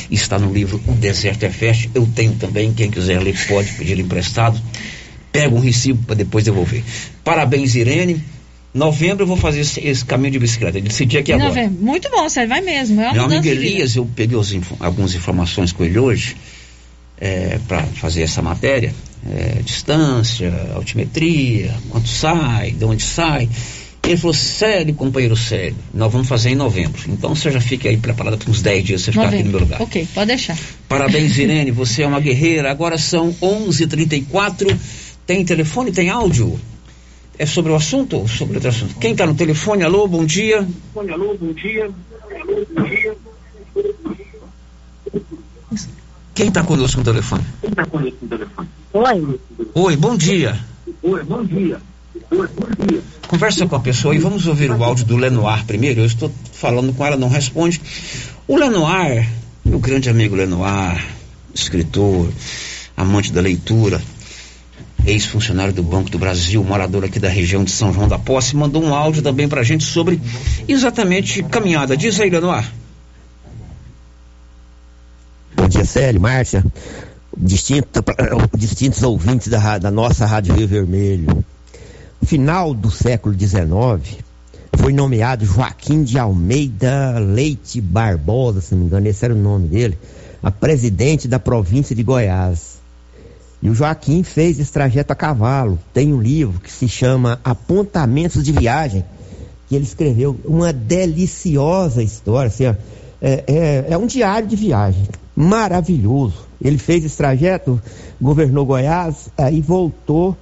está 0.10 0.40
no 0.40 0.54
livro 0.54 0.82
O 0.88 0.94
Deserto 0.94 1.44
é 1.44 1.50
Fértil. 1.50 1.92
Eu 1.94 2.08
tenho 2.16 2.36
também, 2.36 2.72
quem 2.72 2.90
quiser 2.90 3.22
ler 3.22 3.36
pode 3.50 3.70
pedir 3.74 4.00
emprestado. 4.00 4.58
Pega 5.30 5.54
um 5.54 5.60
recibo 5.60 6.06
para 6.06 6.16
depois 6.16 6.46
devolver. 6.46 6.86
Parabéns, 7.22 7.76
Irene. 7.76 8.24
Novembro 8.74 9.24
eu 9.24 9.28
vou 9.28 9.38
fazer 9.38 9.62
esse, 9.62 9.80
esse 9.86 10.06
caminho 10.06 10.32
de 10.32 10.40
bicicleta. 10.40 10.78
Eu 10.78 10.82
decidi 10.84 11.18
aqui 11.18 11.34
agora. 11.34 11.64
Não, 11.64 11.72
Muito 11.72 12.10
bom, 12.10 12.28
você 12.28 12.46
vai 12.48 12.62
mesmo. 12.62 13.02
É 13.02 13.14
Meu 13.14 13.26
amigo. 13.26 13.46
Elias, 13.46 13.96
eu 13.96 14.10
peguei 14.16 14.38
os 14.38 14.54
algumas 14.80 15.14
informações 15.14 15.72
com 15.72 15.84
ele 15.84 16.00
hoje 16.00 16.36
para 17.68 17.84
fazer 17.84 18.24
essa 18.24 18.42
matéria. 18.42 18.94
é, 19.30 19.62
distância, 19.64 20.52
altimetria, 20.74 21.76
quanto 21.90 22.08
sai, 22.08 22.72
de 22.72 22.84
onde 22.84 23.04
sai. 23.04 23.48
Ele 24.04 24.18
falou, 24.18 24.34
sério, 24.34 24.96
companheiro 24.96 25.36
sério, 25.38 25.76
nós 25.94 26.12
vamos 26.12 26.28
fazer 26.28 26.50
em 26.50 26.56
novembro. 26.56 27.00
Então 27.08 27.36
você 27.36 27.52
já 27.52 27.62
fica 27.62 27.88
aí 27.88 27.98
preparada 27.98 28.36
para 28.36 28.50
uns 28.50 28.62
10 28.62 28.84
dias 28.84 29.02
você 29.02 29.12
ficar 29.12 29.28
aqui 29.28 29.44
no 29.44 29.52
meu 29.52 29.60
lugar. 29.60 29.80
Ok, 29.80 30.08
pode 30.12 30.28
deixar. 30.28 30.58
Parabéns, 30.90 31.38
Irene, 31.38 31.70
você 31.70 32.02
é 32.02 32.08
uma 32.08 32.20
guerreira. 32.20 32.72
Agora 32.72 32.98
são 32.98 33.32
11h34. 33.34 34.76
Tem 35.28 35.46
telefone, 35.46 35.92
tem 35.92 36.10
áudio? 36.10 36.60
É 37.42 37.46
sobre 37.48 37.72
o 37.72 37.76
assunto 37.76 38.18
ou 38.18 38.28
sobre 38.28 38.58
outro 38.58 38.70
assunto? 38.70 39.00
Quem 39.00 39.14
está 39.14 39.26
no 39.26 39.34
telefone? 39.34 39.82
Alô, 39.82 40.08
bom 40.08 40.24
dia. 40.24 40.60
Alô, 40.96 41.36
bom 41.36 41.52
dia. 41.54 41.90
Alô, 42.36 42.68
bom 42.72 42.84
dia. 42.84 43.18
Quem 46.36 46.50
está 46.50 46.64
conosco 46.64 47.00
no 47.00 47.04
telefone? 47.04 47.44
Quem 47.60 47.72
está 47.72 47.84
conosco 47.88 48.18
no 48.22 48.28
telefone? 48.28 48.70
Oi. 48.94 49.40
Oi, 49.74 49.96
bom 49.96 50.16
dia. 50.16 50.56
Oi, 51.02 51.24
bom 51.24 51.44
dia. 51.44 51.82
Oi, 52.30 52.48
bom 52.48 52.86
dia. 52.88 53.02
Conversa 53.28 53.66
com 53.66 53.76
a 53.76 53.80
pessoa 53.80 54.14
e 54.14 54.20
vamos 54.20 54.46
ouvir 54.46 54.70
o 54.70 54.84
áudio 54.84 55.06
do 55.06 55.18
Lenoir 55.18 55.66
primeiro. 55.66 56.02
Eu 56.02 56.06
estou 56.06 56.32
falando 56.52 56.94
com 56.94 57.04
ela, 57.04 57.18
não 57.18 57.28
responde. 57.28 57.82
O 58.48 58.56
Lenoir, 58.56 59.28
meu 59.66 59.80
grande 59.80 60.12
amigo 60.12 60.36
Lenoir, 60.36 61.04
escritor, 61.56 62.32
amante 62.96 63.34
da 63.34 63.42
leitura, 63.42 64.00
ex-funcionário 65.06 65.74
do 65.74 65.84
Banco 65.84 66.10
do 66.10 66.20
Brasil, 66.20 66.64
morador 66.64 67.04
aqui 67.04 67.20
da 67.20 67.30
região 67.30 67.64
de 67.64 67.72
São 67.72 67.94
João 67.94 68.08
da 68.08 68.20
Posse, 68.20 68.56
mandou 68.56 68.84
um 68.84 68.94
áudio 68.94 69.22
também 69.22 69.48
pra 69.48 69.64
gente 69.64 69.84
sobre 69.84 70.22
exatamente 70.68 71.44
caminhada. 71.44 71.98
Diz 71.98 72.20
aí, 72.20 72.30
Lenoir. 72.30 72.72
Bom 75.56 75.68
dia, 75.68 75.86
Célio, 75.86 76.22
Márcia, 76.22 76.64
distinto, 77.36 78.04
distintos 78.58 79.04
ouvintes 79.04 79.48
da, 79.48 79.78
da 79.78 79.92
nossa 79.92 80.26
Rádio 80.26 80.56
Rio 80.56 80.68
Vermelho. 80.68 81.44
Final 82.24 82.74
do 82.74 82.92
século 82.92 83.38
XIX, 83.38 84.20
foi 84.78 84.94
nomeado 84.94 85.46
Joaquim 85.46 86.04
de 86.04 86.18
Almeida 86.18 87.20
Leite 87.20 87.82
Barbosa, 87.82 88.62
se 88.62 88.74
não 88.74 88.82
me 88.82 88.88
engano, 88.88 89.08
esse 89.08 89.26
era 89.26 89.34
o 89.34 89.38
nome 89.38 89.68
dele, 89.68 89.98
a 90.42 90.52
presidente 90.52 91.28
da 91.28 91.40
província 91.40 91.96
de 91.96 92.04
Goiás. 92.04 92.81
E 93.62 93.70
o 93.70 93.76
Joaquim 93.76 94.24
fez 94.24 94.60
esse 94.60 94.72
trajeto 94.72 95.14
a 95.14 95.16
cavalo. 95.16 95.78
Tem 95.94 96.14
um 96.14 96.22
livro 96.22 96.60
que 96.60 96.72
se 96.72 96.88
chama 96.88 97.40
Apontamentos 97.44 98.44
de 98.44 98.52
Viagem, 98.52 99.06
que 99.68 99.76
ele 99.76 99.84
escreveu 99.84 100.40
uma 100.44 100.74
deliciosa 100.74 102.02
história. 102.02 102.48
Assim, 102.48 102.66
é, 102.66 102.76
é, 103.22 103.86
é 103.90 103.98
um 103.98 104.08
diário 104.08 104.48
de 104.48 104.56
viagem 104.56 105.04
maravilhoso. 105.36 106.46
Ele 106.62 106.78
fez 106.78 107.06
esse 107.06 107.18
trajeto, 107.18 107.82
governou 108.20 108.66
Goiás, 108.66 109.30
aí 109.38 109.62
voltou 109.62 110.36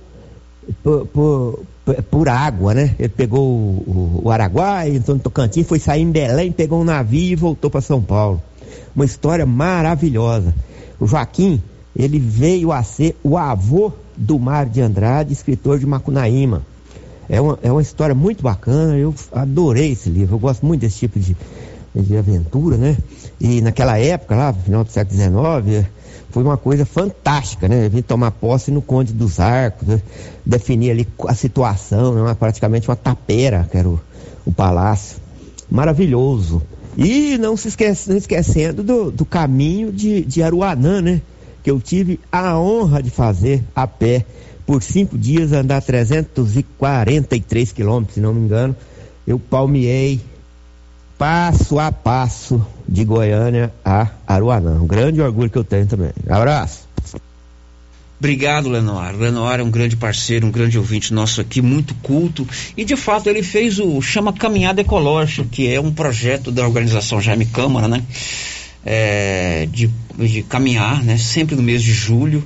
por, 0.84 1.07
por, 1.07 1.65
por 2.09 2.30
água, 2.30 2.74
né? 2.74 2.95
Ele 2.99 3.09
pegou 3.09 3.47
o, 3.47 4.22
o 4.24 4.32
Araguaia, 4.32 4.95
entrou 4.95 5.15
no 5.15 5.24
Tocantins, 5.24 5.67
foi 5.67 5.80
sair 5.80 6.01
em 6.01 6.11
Belém, 6.11 6.51
pegou 6.51 6.82
um 6.82 6.84
navio 6.84 7.34
e 7.34 7.36
voltou 7.36 7.70
para 7.70 7.82
São 7.82 8.01
Paulo. 8.01 8.41
Uma 8.95 9.05
história 9.05 9.45
maravilhosa. 9.45 10.53
O 10.99 11.07
Joaquim, 11.07 11.61
ele 12.00 12.18
veio 12.18 12.72
a 12.72 12.82
ser 12.82 13.18
o 13.22 13.38
avô 13.38 13.91
do 14.16 14.39
Mário 14.39 14.72
de 14.72 14.80
Andrade, 14.80 15.34
escritor 15.34 15.80
de 15.80 15.86
Macunaíma. 15.86 16.66
É 17.28 17.41
uma, 17.41 17.60
é 17.62 17.70
uma 17.70 17.82
história 17.82 18.16
muito 18.16 18.41
bacana, 18.41 18.97
eu 18.97 19.14
adorei 19.34 19.91
esse 19.91 20.10
livro, 20.10 20.36
eu 20.36 20.39
gosto 20.39 20.66
muito 20.66 20.82
desse 20.82 21.00
tipo 21.00 21.20
de, 21.20 21.36
de 21.93 22.18
aventura, 22.18 22.78
né? 22.78 22.97
E 23.39 23.62
naquela 23.62 24.00
época, 24.00 24.36
lá, 24.36 24.52
no 24.54 24.62
final 24.62 24.84
do 24.86 24.91
século 24.91 25.16
XIX, 25.16 25.86
foi 26.32 26.41
uma 26.41 26.58
coisa 26.58 26.86
fantástica, 26.86 27.68
né? 27.68 27.89
Vim 27.89 28.02
tomar 28.02 28.32
posse 28.32 28.72
no 28.72 28.82
Conde 28.82 29.12
dos 29.12 29.39
Arcos, 29.39 29.88
né? 29.88 30.02
definir 30.45 30.91
ali 30.91 31.08
a 31.28 31.36
situação, 31.36 32.16
né? 32.16 32.36
praticamente 32.39 32.88
uma 32.88 32.95
tapera, 32.95 33.68
que 33.70 33.78
era 33.78 33.89
o, 33.89 34.00
o 34.45 34.52
palácio. 34.52 35.18
Maravilhoso. 35.70 36.62
E 36.97 37.38
não 37.38 37.58
se 37.58 37.68
esquece, 37.68 38.10
não 38.10 38.18
esquecendo 38.18 38.84
do, 38.84 39.12
do 39.12 39.26
caminho 39.26 39.91
de, 39.91 40.22
de 40.22 40.41
Aruanã, 40.41 41.02
né? 41.02 41.22
Que 41.64 41.72
eu 41.72 41.80
tive 41.80 42.20
a 42.32 42.57
honra 42.57 43.01
de 43.03 43.10
fazer 43.10 43.64
a 43.76 43.86
pé 43.88 44.26
por 44.66 44.84
cinco 44.84 45.18
dias, 45.18 45.51
andar 45.51 45.82
343 45.82 47.72
quilômetros, 47.72 48.16
se 48.16 48.22
não 48.22 48.34
me 48.34 48.41
engano. 48.41 48.76
Eu 49.26 49.39
palmiei 49.39 50.22
passo 51.18 51.80
a 51.80 51.91
passo 51.91 52.66
de 52.88 53.03
Goiânia 53.03 53.74
a 53.84 54.07
Aruanã. 54.26 54.82
Um 54.82 54.88
grande 54.88 55.22
orgulho 55.22 55.49
que 55.49 55.57
eu 55.57 55.64
tenho 55.64 55.86
também. 55.86 56.12
Abraço. 56.30 56.88
Obrigado, 58.20 58.68
Lenoir. 58.68 59.16
Lenoir 59.16 59.62
é 59.62 59.64
um 59.64 59.72
grande 59.72 59.95
parceiro, 59.95 60.45
um 60.45 60.51
grande 60.51 60.78
ouvinte 60.78 61.14
nosso 61.14 61.39
aqui, 61.39 61.62
muito 61.62 61.95
culto. 61.95 62.45
E 62.76 62.84
de 62.84 62.97
fato 62.97 63.30
ele 63.30 63.41
fez 63.41 63.80
o 63.80 64.01
chama 64.01 64.34
Caminhada 64.34 64.82
Ecológica, 64.82 65.47
que 65.49 65.74
é 65.74 65.80
um 65.80 65.91
projeto 65.91 66.51
da 66.51 66.66
organização 66.66 67.22
Jaime 67.22 67.45
Câmara, 67.45 67.88
né? 67.88 68.03
É, 68.86 69.67
de, 69.71 69.89
de 70.17 70.43
caminhar, 70.43 71.03
né? 71.03 71.17
Sempre 71.17 71.55
no 71.55 71.61
mês 71.61 71.84
de 71.84 71.91
julho. 71.91 72.43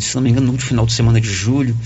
Se 0.00 0.14
não 0.14 0.22
me 0.22 0.30
engano, 0.30 0.46
no 0.46 0.52
último 0.52 0.68
final 0.68 0.86
de 0.86 0.92
semana 0.92 1.20
de 1.20 1.28
julho 1.28 1.76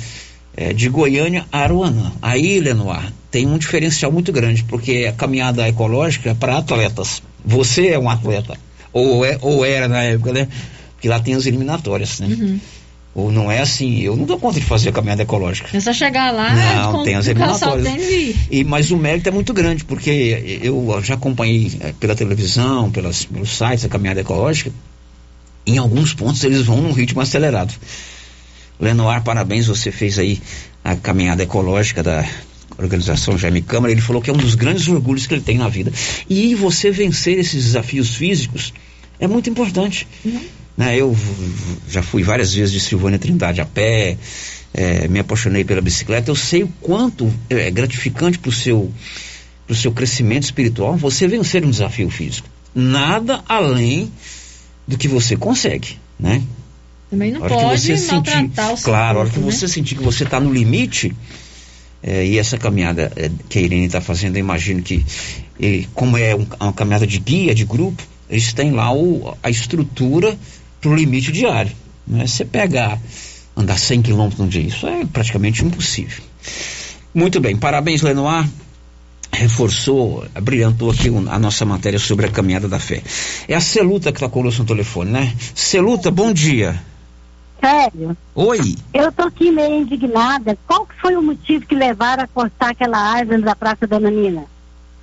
é, 0.56 0.72
de 0.72 0.88
Goiânia 0.88 1.46
a 1.50 1.60
Aruanã. 1.60 2.12
Aí, 2.20 2.60
Lenoir, 2.60 3.12
tem 3.30 3.46
um 3.46 3.58
diferencial 3.58 4.12
muito 4.12 4.32
grande, 4.32 4.62
porque 4.64 5.06
a 5.08 5.12
caminhada 5.12 5.66
ecológica 5.68 6.30
é 6.30 6.34
para 6.34 6.58
atletas. 6.58 7.22
Você 7.44 7.88
é 7.88 7.98
um 7.98 8.08
atleta, 8.08 8.56
ou, 8.92 9.24
é, 9.24 9.38
ou 9.40 9.64
era 9.64 9.88
na 9.88 10.02
época, 10.02 10.32
né? 10.32 10.48
Porque 10.94 11.08
lá 11.08 11.18
tem 11.18 11.34
as 11.34 11.46
eliminatórias, 11.46 12.20
né? 12.20 12.26
Uhum. 12.26 12.60
Ou 13.14 13.30
não 13.30 13.50
é 13.50 13.60
assim, 13.60 14.00
eu 14.00 14.16
não 14.16 14.24
dou 14.24 14.38
conta 14.38 14.58
de 14.58 14.64
fazer 14.64 14.88
a 14.88 14.92
caminhada 14.92 15.22
ecológica. 15.22 15.68
É 15.76 15.80
só 15.80 15.92
chegar 15.92 16.32
lá, 16.32 16.54
não, 16.54 16.92
com, 16.92 17.02
tem 17.02 17.14
as 17.14 17.26
eliminatórias. 17.26 17.86
E, 18.50 18.64
mas 18.64 18.90
o 18.90 18.96
mérito 18.96 19.28
é 19.28 19.32
muito 19.32 19.52
grande, 19.52 19.84
porque 19.84 20.60
eu 20.62 20.98
já 21.02 21.14
acompanhei 21.14 21.72
é, 21.80 21.92
pela 21.92 22.14
televisão, 22.14 22.90
pelas, 22.90 23.26
pelos 23.26 23.50
sites 23.50 23.84
a 23.84 23.88
caminhada 23.88 24.20
ecológica. 24.20 24.72
Em 25.66 25.76
alguns 25.76 26.14
pontos 26.14 26.42
eles 26.42 26.62
vão 26.62 26.80
num 26.80 26.92
ritmo 26.92 27.20
acelerado. 27.20 27.74
Lenoir, 28.80 29.22
parabéns, 29.22 29.66
você 29.66 29.92
fez 29.92 30.18
aí 30.18 30.40
a 30.82 30.96
caminhada 30.96 31.42
ecológica 31.42 32.02
da 32.02 32.26
organização 32.78 33.36
Jaime 33.36 33.60
Câmara. 33.60 33.92
Ele 33.92 34.00
falou 34.00 34.22
que 34.22 34.30
é 34.30 34.32
um 34.32 34.38
dos 34.38 34.54
grandes 34.54 34.88
orgulhos 34.88 35.26
que 35.26 35.34
ele 35.34 35.42
tem 35.42 35.58
na 35.58 35.68
vida. 35.68 35.92
E 36.30 36.54
você 36.54 36.90
vencer 36.90 37.38
esses 37.38 37.62
desafios 37.62 38.14
físicos 38.14 38.72
é 39.20 39.28
muito 39.28 39.50
importante. 39.50 40.08
Uhum. 40.24 40.40
Né? 40.76 40.96
Eu 40.96 41.16
já 41.88 42.02
fui 42.02 42.22
várias 42.22 42.54
vezes 42.54 42.72
de 42.72 42.80
Silvânia 42.80 43.18
Trindade 43.18 43.60
a 43.60 43.66
pé, 43.66 44.16
é, 44.72 45.06
me 45.08 45.18
apaixonei 45.18 45.64
pela 45.64 45.80
bicicleta. 45.80 46.30
Eu 46.30 46.36
sei 46.36 46.62
o 46.62 46.68
quanto 46.80 47.32
é 47.50 47.70
gratificante 47.70 48.38
para 48.38 48.48
o 48.48 48.52
seu, 48.52 48.90
pro 49.66 49.76
seu 49.76 49.92
crescimento 49.92 50.44
espiritual 50.44 50.96
você 50.96 51.28
vencer 51.28 51.64
um 51.64 51.70
desafio 51.70 52.08
físico. 52.10 52.48
Nada 52.74 53.42
além 53.48 54.10
do 54.88 54.96
que 54.96 55.06
você 55.08 55.36
consegue, 55.36 55.98
né? 56.18 56.42
Também 57.10 57.30
não 57.30 57.42
pode 57.42 57.80
sentir, 57.82 58.14
maltratar 58.14 58.72
o 58.72 58.76
seu 58.78 58.84
Claro, 58.86 59.18
a 59.18 59.20
hora 59.22 59.30
que 59.30 59.38
né? 59.38 59.44
você 59.50 59.68
sentir 59.68 59.96
que 59.96 60.02
você 60.02 60.24
está 60.24 60.40
no 60.40 60.50
limite, 60.50 61.14
é, 62.02 62.24
e 62.26 62.38
essa 62.38 62.56
caminhada 62.56 63.12
é, 63.14 63.30
que 63.50 63.58
a 63.58 63.62
Irene 63.62 63.84
está 63.84 64.00
fazendo, 64.00 64.36
eu 64.36 64.40
imagino 64.40 64.82
que, 64.82 65.04
e, 65.60 65.86
como 65.92 66.16
é 66.16 66.34
um- 66.34 66.46
uma 66.58 66.72
caminhada 66.72 67.06
de 67.06 67.18
guia, 67.18 67.54
de 67.54 67.66
grupo, 67.66 68.02
eles 68.30 68.54
têm 68.54 68.70
lá 68.72 68.90
o, 68.94 69.36
a 69.42 69.50
estrutura 69.50 70.36
para 70.82 70.90
o 70.90 70.94
limite 70.94 71.32
diário. 71.32 71.72
Né? 72.06 72.26
Você 72.26 72.44
pegar, 72.44 72.98
andar 73.56 73.78
100 73.78 74.02
quilômetros 74.02 74.40
num 74.40 74.48
dia, 74.48 74.60
isso 74.60 74.86
é 74.86 75.06
praticamente 75.06 75.64
impossível. 75.64 76.22
Muito 77.14 77.40
bem, 77.40 77.56
parabéns, 77.56 78.02
Lenoir. 78.02 78.46
Reforçou, 79.34 80.26
brilhantou 80.42 80.90
aqui 80.90 81.08
a 81.08 81.38
nossa 81.38 81.64
matéria 81.64 81.98
sobre 81.98 82.26
a 82.26 82.30
caminhada 82.30 82.68
da 82.68 82.78
fé. 82.78 83.02
É 83.48 83.54
a 83.54 83.60
Celuta 83.60 84.12
que 84.12 84.18
está 84.18 84.28
conosco 84.28 84.60
no 84.60 84.68
telefone, 84.68 85.10
né? 85.10 85.34
Celuta, 85.54 86.10
bom 86.10 86.34
dia. 86.34 86.78
Sério? 87.58 88.16
Oi. 88.34 88.76
Eu 88.92 89.10
tô 89.10 89.22
aqui 89.22 89.50
meio 89.50 89.82
indignada. 89.82 90.58
Qual 90.66 90.84
que 90.84 91.00
foi 91.00 91.16
o 91.16 91.22
motivo 91.22 91.64
que 91.64 91.74
levaram 91.74 92.24
a 92.24 92.26
cortar 92.26 92.70
aquela 92.72 92.98
árvore 92.98 93.40
da 93.40 93.56
Praça 93.56 93.86
Dona 93.86 94.10
Nina? 94.10 94.44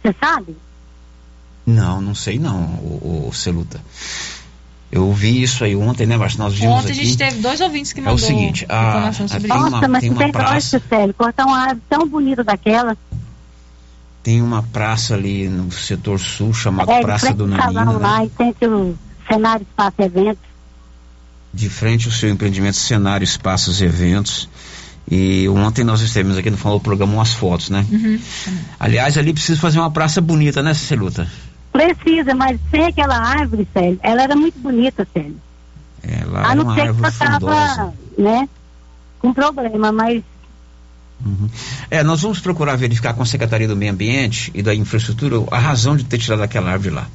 Você 0.04 0.14
sabe? 0.20 0.56
Não, 1.66 2.02
não 2.02 2.14
sei 2.14 2.38
não, 2.38 2.64
o, 2.82 3.30
o 3.30 3.34
Celuta. 3.34 3.80
Eu 4.92 5.12
vi 5.14 5.42
isso 5.44 5.64
aí 5.64 5.76
ontem, 5.76 6.08
né, 6.08 6.18
mas 6.18 6.36
nós 6.36 6.54
vimos 6.56 6.78
Ontem 6.80 6.88
a 6.90 6.92
aqui. 6.96 7.06
gente 7.06 7.18
teve 7.18 7.42
dois 7.42 7.62
ouvintes 7.62 7.94
que 7.94 8.00
É 8.02 8.12
o 8.12 8.18
seguinte, 8.18 8.66
a- 8.68 9.10
a- 9.10 9.14
sobre 9.14 9.28
tem 9.28 9.40
isso. 9.50 9.54
uma- 9.58 9.70
Nossa, 9.70 9.88
mas 9.88 10.02
tem 10.02 10.10
uma 10.10 10.24
tem 10.24 10.32
praça. 10.32 10.82
sério. 10.90 11.14
Cortar 11.14 11.46
uma 11.46 11.60
árvore 11.60 11.82
tão 11.88 12.08
bonita 12.08 12.44
daquela. 12.44 12.98
Tem 14.24 14.42
uma 14.42 14.64
praça 14.64 15.14
ali 15.14 15.48
no 15.48 15.72
setor 15.72 16.20
sul 16.20 16.54
chamada 16.54 16.92
é, 16.92 16.98
de 16.98 17.02
Praça 17.06 17.28
frente 17.28 17.38
do 17.38 17.48
Nanina, 17.48 17.92
lá, 18.00 18.20
né? 18.20 18.26
em 18.26 18.30
frente 18.30 18.66
ao 18.66 18.94
cenário 19.28 19.64
espaço 19.70 19.96
evento. 20.02 20.40
de 21.54 21.70
frente 21.70 22.06
ao 22.08 22.12
seu 22.12 22.30
empreendimento 22.30 22.78
Cenário 22.78 23.24
Espaços 23.24 23.82
e 23.82 23.86
Eventos. 23.86 24.50
E 25.10 25.48
ontem 25.50 25.84
nós 25.84 26.02
estivemos 26.02 26.38
aqui 26.38 26.52
no 26.52 26.58
Falou 26.58 26.80
Programa 26.80 27.14
umas 27.14 27.34
fotos, 27.34 27.70
né? 27.72 27.84
Uhum. 27.92 28.20
Aliás, 28.80 29.18
ali 29.18 29.34
precisa 29.34 29.60
fazer 29.60 29.80
uma 29.80 29.90
praça 29.90 30.22
bonita, 30.22 30.62
né, 30.62 30.74
Celuta? 30.76 31.28
Precisa, 31.72 32.34
mas 32.34 32.60
sem 32.72 32.86
aquela 32.86 33.18
árvore, 33.18 33.68
sério, 33.74 34.00
ela 34.02 34.24
era 34.24 34.36
muito 34.36 34.60
bonita, 34.60 35.08
sério. 35.14 35.36
É, 36.02 36.24
lá 36.26 36.48
A 36.50 36.52
é 36.52 36.56
não 36.56 36.74
ser 36.74 36.94
que 36.96 37.12
frondosa. 37.12 37.94
né, 38.18 38.50
com 39.20 39.34
problema, 39.34 39.92
mas 39.92 40.24
É, 41.92 42.02
nós 42.04 42.22
vamos 42.22 42.40
procurar 42.40 42.76
verificar 42.78 43.14
com 43.14 43.22
a 43.22 43.26
Secretaria 43.26 43.68
do 43.68 43.76
Meio 43.76 43.92
Ambiente 43.92 44.50
e 44.56 44.64
da 44.64 44.74
Infraestrutura 44.74 45.36
a 45.52 45.60
razão 45.60 45.96
de 45.98 46.06
ter 46.06 46.18
tirado 46.18 46.42
aquela 46.42 46.72
árvore 46.72 46.96
lá. 46.96 47.08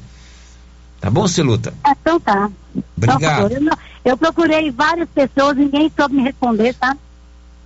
Tá 1.01 1.09
bom, 1.09 1.27
Celuta? 1.27 1.73
então 1.99 2.19
tá. 2.19 2.49
Obrigado. 2.95 3.51
Eu, 3.51 3.61
não- 3.61 3.77
eu 4.05 4.15
procurei 4.17 4.71
várias 4.71 5.09
pessoas, 5.09 5.57
ninguém 5.57 5.91
soube 5.95 6.15
me 6.15 6.23
responder, 6.23 6.73
tá? 6.75 6.95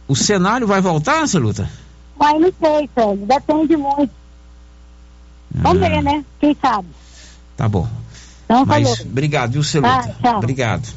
O 0.08 0.16
cenário 0.16 0.66
vai 0.66 0.82
voltar, 0.82 1.28
Celuta? 1.28 1.70
Mas 2.18 2.42
não 2.42 2.52
sei, 2.60 2.90
sério, 2.96 3.26
depende 3.28 3.78
muito. 3.78 4.12
Vamos 5.54 5.80
ver, 5.80 6.02
né? 6.02 6.24
Quem 6.39 6.56
sabe? 6.62 6.88
Tá 7.58 7.68
bom. 7.68 7.88
Então, 8.45 8.66
Mas 8.66 8.88
falou. 8.89 9.12
obrigado, 9.12 9.52
viu, 9.54 9.64
Celuta? 9.64 10.16
Ah. 10.24 10.38
Obrigado. 10.38 10.88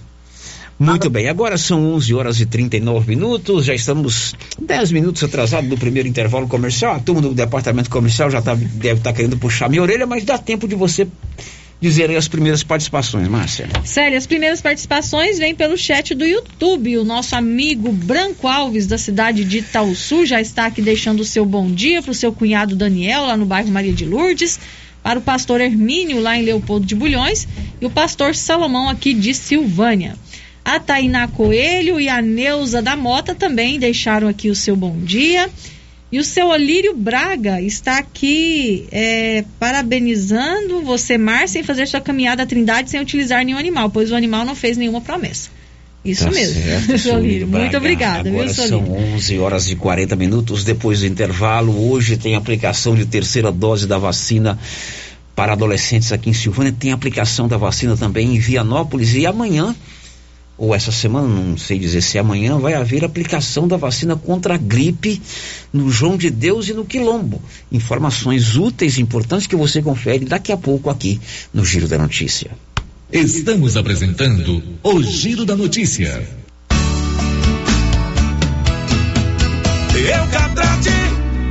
Muito 0.78 1.08
bem, 1.08 1.28
agora 1.28 1.56
são 1.56 1.94
11 1.94 2.12
horas 2.14 2.40
e 2.40 2.46
39 2.46 3.08
minutos, 3.08 3.66
já 3.66 3.74
estamos 3.74 4.34
10 4.60 4.90
minutos 4.90 5.22
atrasados 5.22 5.70
do 5.70 5.76
primeiro 5.78 6.08
intervalo 6.08 6.48
comercial. 6.48 6.96
A 6.96 6.98
turma 6.98 7.20
do 7.20 7.32
departamento 7.32 7.88
comercial 7.88 8.30
já 8.30 8.42
tá, 8.42 8.54
deve 8.54 8.98
estar 8.98 9.12
querendo 9.12 9.36
puxar 9.38 9.68
minha 9.68 9.80
orelha, 9.80 10.06
mas 10.06 10.24
dá 10.24 10.38
tempo 10.38 10.66
de 10.66 10.74
você 10.74 11.06
dizer 11.82 12.08
aí 12.08 12.16
as 12.16 12.28
primeiras 12.28 12.62
participações, 12.62 13.26
Márcia. 13.26 13.68
Célia, 13.84 14.16
as 14.16 14.24
primeiras 14.24 14.60
participações 14.60 15.36
vêm 15.36 15.52
pelo 15.52 15.76
chat 15.76 16.14
do 16.14 16.24
YouTube. 16.24 16.96
O 16.96 17.04
nosso 17.04 17.34
amigo 17.34 17.90
Branco 17.90 18.46
Alves, 18.46 18.86
da 18.86 18.96
cidade 18.96 19.44
de 19.44 19.58
Itaúsu, 19.58 20.24
já 20.24 20.40
está 20.40 20.66
aqui 20.66 20.80
deixando 20.80 21.20
o 21.20 21.24
seu 21.24 21.44
bom 21.44 21.68
dia 21.68 22.00
para 22.00 22.12
o 22.12 22.14
seu 22.14 22.32
cunhado 22.32 22.76
Daniel, 22.76 23.26
lá 23.26 23.36
no 23.36 23.44
bairro 23.44 23.68
Maria 23.68 23.92
de 23.92 24.04
Lourdes, 24.04 24.60
para 25.02 25.18
o 25.18 25.22
pastor 25.22 25.60
Hermínio, 25.60 26.20
lá 26.20 26.38
em 26.38 26.44
Leopoldo 26.44 26.86
de 26.86 26.94
Bulhões, 26.94 27.48
e 27.80 27.84
o 27.84 27.90
pastor 27.90 28.36
Salomão, 28.36 28.88
aqui 28.88 29.12
de 29.12 29.34
Silvânia. 29.34 30.14
A 30.64 30.78
Tainá 30.78 31.26
Coelho 31.26 32.00
e 32.00 32.08
a 32.08 32.22
Neuza 32.22 32.80
da 32.80 32.94
Mota 32.94 33.34
também 33.34 33.80
deixaram 33.80 34.28
aqui 34.28 34.48
o 34.48 34.54
seu 34.54 34.76
bom 34.76 34.96
dia. 35.00 35.50
E 36.12 36.18
o 36.18 36.24
seu 36.24 36.48
Olírio 36.48 36.94
Braga 36.94 37.62
está 37.62 37.96
aqui 37.96 38.86
é, 38.92 39.46
parabenizando 39.58 40.82
você, 40.82 41.16
Márcia, 41.16 41.58
em 41.58 41.62
fazer 41.62 41.88
sua 41.88 42.02
caminhada 42.02 42.42
à 42.42 42.46
Trindade 42.46 42.90
sem 42.90 43.00
utilizar 43.00 43.42
nenhum 43.42 43.56
animal, 43.56 43.88
pois 43.88 44.12
o 44.12 44.14
animal 44.14 44.44
não 44.44 44.54
fez 44.54 44.76
nenhuma 44.76 45.00
promessa. 45.00 45.48
Isso 46.04 46.24
Tá 46.24 46.30
mesmo, 46.30 46.60
certo. 46.60 47.46
Muito 47.48 47.76
obrigada, 47.78 48.28
Agora 48.28 48.44
viu, 48.44 48.54
seu 48.54 48.68
são 48.68 48.80
Olírio? 48.80 49.14
11 49.14 49.38
horas 49.38 49.70
e 49.70 49.76
40 49.76 50.14
minutos 50.14 50.64
depois 50.64 51.00
do 51.00 51.06
intervalo. 51.06 51.90
Hoje 51.90 52.18
tem 52.18 52.34
aplicação 52.34 52.94
de 52.94 53.06
terceira 53.06 53.50
dose 53.50 53.86
da 53.86 53.96
vacina 53.96 54.58
para 55.34 55.54
adolescentes 55.54 56.12
aqui 56.12 56.28
em 56.28 56.34
Silvânia. 56.34 56.74
Tem 56.78 56.92
aplicação 56.92 57.48
da 57.48 57.56
vacina 57.56 57.96
também 57.96 58.34
em 58.34 58.38
Vianópolis. 58.38 59.14
E 59.14 59.26
amanhã, 59.26 59.74
ou 60.62 60.72
essa 60.72 60.92
semana, 60.92 61.26
não 61.26 61.58
sei 61.58 61.76
dizer 61.76 62.00
se 62.00 62.18
é 62.18 62.20
amanhã, 62.20 62.56
vai 62.56 62.74
haver 62.74 63.04
aplicação 63.04 63.66
da 63.66 63.76
vacina 63.76 64.14
contra 64.14 64.54
a 64.54 64.56
gripe 64.56 65.20
no 65.72 65.90
João 65.90 66.16
de 66.16 66.30
Deus 66.30 66.68
e 66.68 66.72
no 66.72 66.84
Quilombo. 66.84 67.42
Informações 67.72 68.54
úteis 68.54 68.96
e 68.96 69.02
importantes 69.02 69.48
que 69.48 69.56
você 69.56 69.82
confere 69.82 70.24
daqui 70.24 70.52
a 70.52 70.56
pouco 70.56 70.88
aqui 70.88 71.20
no 71.52 71.64
Giro 71.64 71.88
da 71.88 71.98
Notícia. 71.98 72.52
Estamos 73.10 73.76
apresentando 73.76 74.62
o 74.84 75.02
Giro 75.02 75.44
da 75.44 75.56
Notícia. 75.56 76.28
Eucatrate 79.96 80.90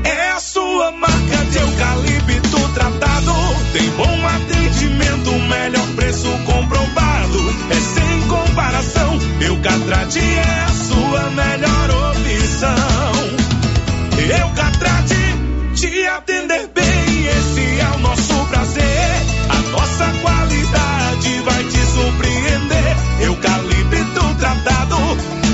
é 0.05 0.31
a 0.31 0.39
sua 0.39 0.89
marca 0.91 1.45
de 1.51 1.57
eucalipto 1.57 2.73
tratado. 2.73 3.33
Tem 3.73 3.89
bom 3.89 4.25
atendimento, 4.25 5.31
melhor 5.49 5.95
preço 5.97 6.29
comprovado. 6.45 6.70
Eucatrate 9.51 10.19
é 10.19 10.63
a 10.63 10.69
sua 10.69 11.29
melhor 11.31 11.89
opção. 12.11 12.71
Eucatrate 14.39 15.15
te 15.75 16.07
atender 16.07 16.69
bem, 16.73 17.25
esse 17.27 17.81
é 17.81 17.89
o 17.93 17.99
nosso 17.99 18.45
prazer. 18.45 19.11
A 19.49 19.61
nossa 19.71 20.05
qualidade 20.21 21.39
vai 21.43 21.63
te 21.65 21.85
surpreender. 21.85 22.95
Eucalipto 23.19 24.35
tratado 24.39 24.97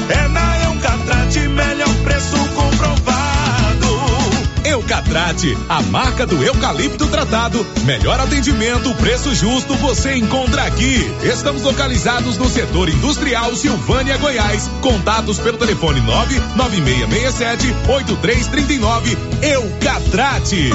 é 0.09 0.27
na 0.27 0.63
Eucatrate, 0.65 1.39
melhor 1.39 1.95
preço 2.03 2.37
comprovado. 2.49 3.87
Eucatrate, 4.63 5.26
a 5.69 5.83
marca 5.83 6.25
do 6.25 6.43
eucalipto 6.43 7.05
tratado. 7.09 7.63
Melhor 7.85 8.19
atendimento, 8.19 8.91
preço 8.95 9.35
justo 9.35 9.75
você 9.75 10.15
encontra 10.15 10.63
aqui. 10.63 10.95
Estamos 11.21 11.61
localizados 11.61 12.37
no 12.37 12.49
setor 12.49 12.89
industrial 12.89 13.55
Silvânia, 13.55 14.17
Goiás. 14.17 14.67
Contatos 14.81 15.37
pelo 15.37 15.59
telefone 15.59 16.01
99667 16.01 17.67
8339. 17.87 19.17
Eucatrate. 19.43 20.71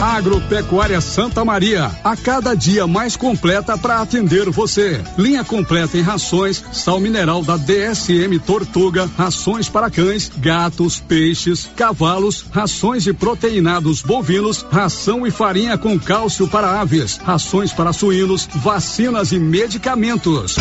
Agropecuária 0.00 1.00
Santa 1.00 1.44
Maria, 1.44 1.90
a 2.02 2.16
cada 2.16 2.54
dia 2.54 2.88
mais 2.88 3.14
completa 3.14 3.78
para 3.78 4.00
atender 4.00 4.50
você. 4.50 5.00
Linha 5.16 5.44
completa 5.44 5.96
em 5.96 6.00
rações, 6.00 6.64
sal 6.72 6.98
mineral 6.98 7.42
da 7.42 7.56
DSM 7.56 8.36
Tortuga, 8.44 9.08
rações 9.16 9.68
para 9.68 9.90
cães, 9.90 10.32
gatos, 10.38 10.98
peixes, 10.98 11.70
cavalos, 11.76 12.46
rações 12.50 13.04
de 13.04 13.12
proteinados 13.12 13.81
bovinos, 14.02 14.64
ração 14.70 15.26
e 15.26 15.30
farinha 15.30 15.76
com 15.76 15.98
cálcio 15.98 16.46
para 16.46 16.80
aves, 16.80 17.16
rações 17.16 17.72
para 17.72 17.92
suínos, 17.92 18.48
vacinas 18.54 19.32
e 19.32 19.40
medicamentos. 19.40 20.56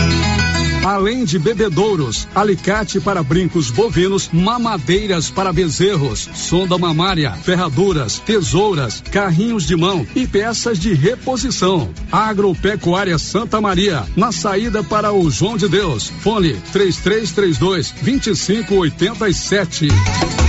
Além 0.84 1.24
de 1.24 1.38
bebedouros, 1.38 2.28
alicate 2.34 3.00
para 3.00 3.22
brincos 3.22 3.70
bovinos, 3.70 4.30
mamadeiras 4.34 5.30
para 5.30 5.54
bezerros, 5.54 6.28
sonda 6.34 6.76
mamária, 6.76 7.34
ferraduras, 7.34 8.20
tesouras, 8.20 9.04
carrinhos 9.12 9.68
de 9.68 9.76
mão 9.76 10.06
e 10.16 10.26
peças 10.26 10.80
de 10.80 10.94
reposição. 10.94 11.90
Agropecuária 12.12 13.20
Santa 13.20 13.62
Maria, 13.62 14.04
na 14.16 14.32
saída 14.32 14.84
para 14.84 15.14
o 15.14 15.30
João 15.30 15.56
de 15.56 15.68
Deus. 15.68 16.12
Fone 16.22 16.54
3332 16.72 17.94
2587. 18.02 20.41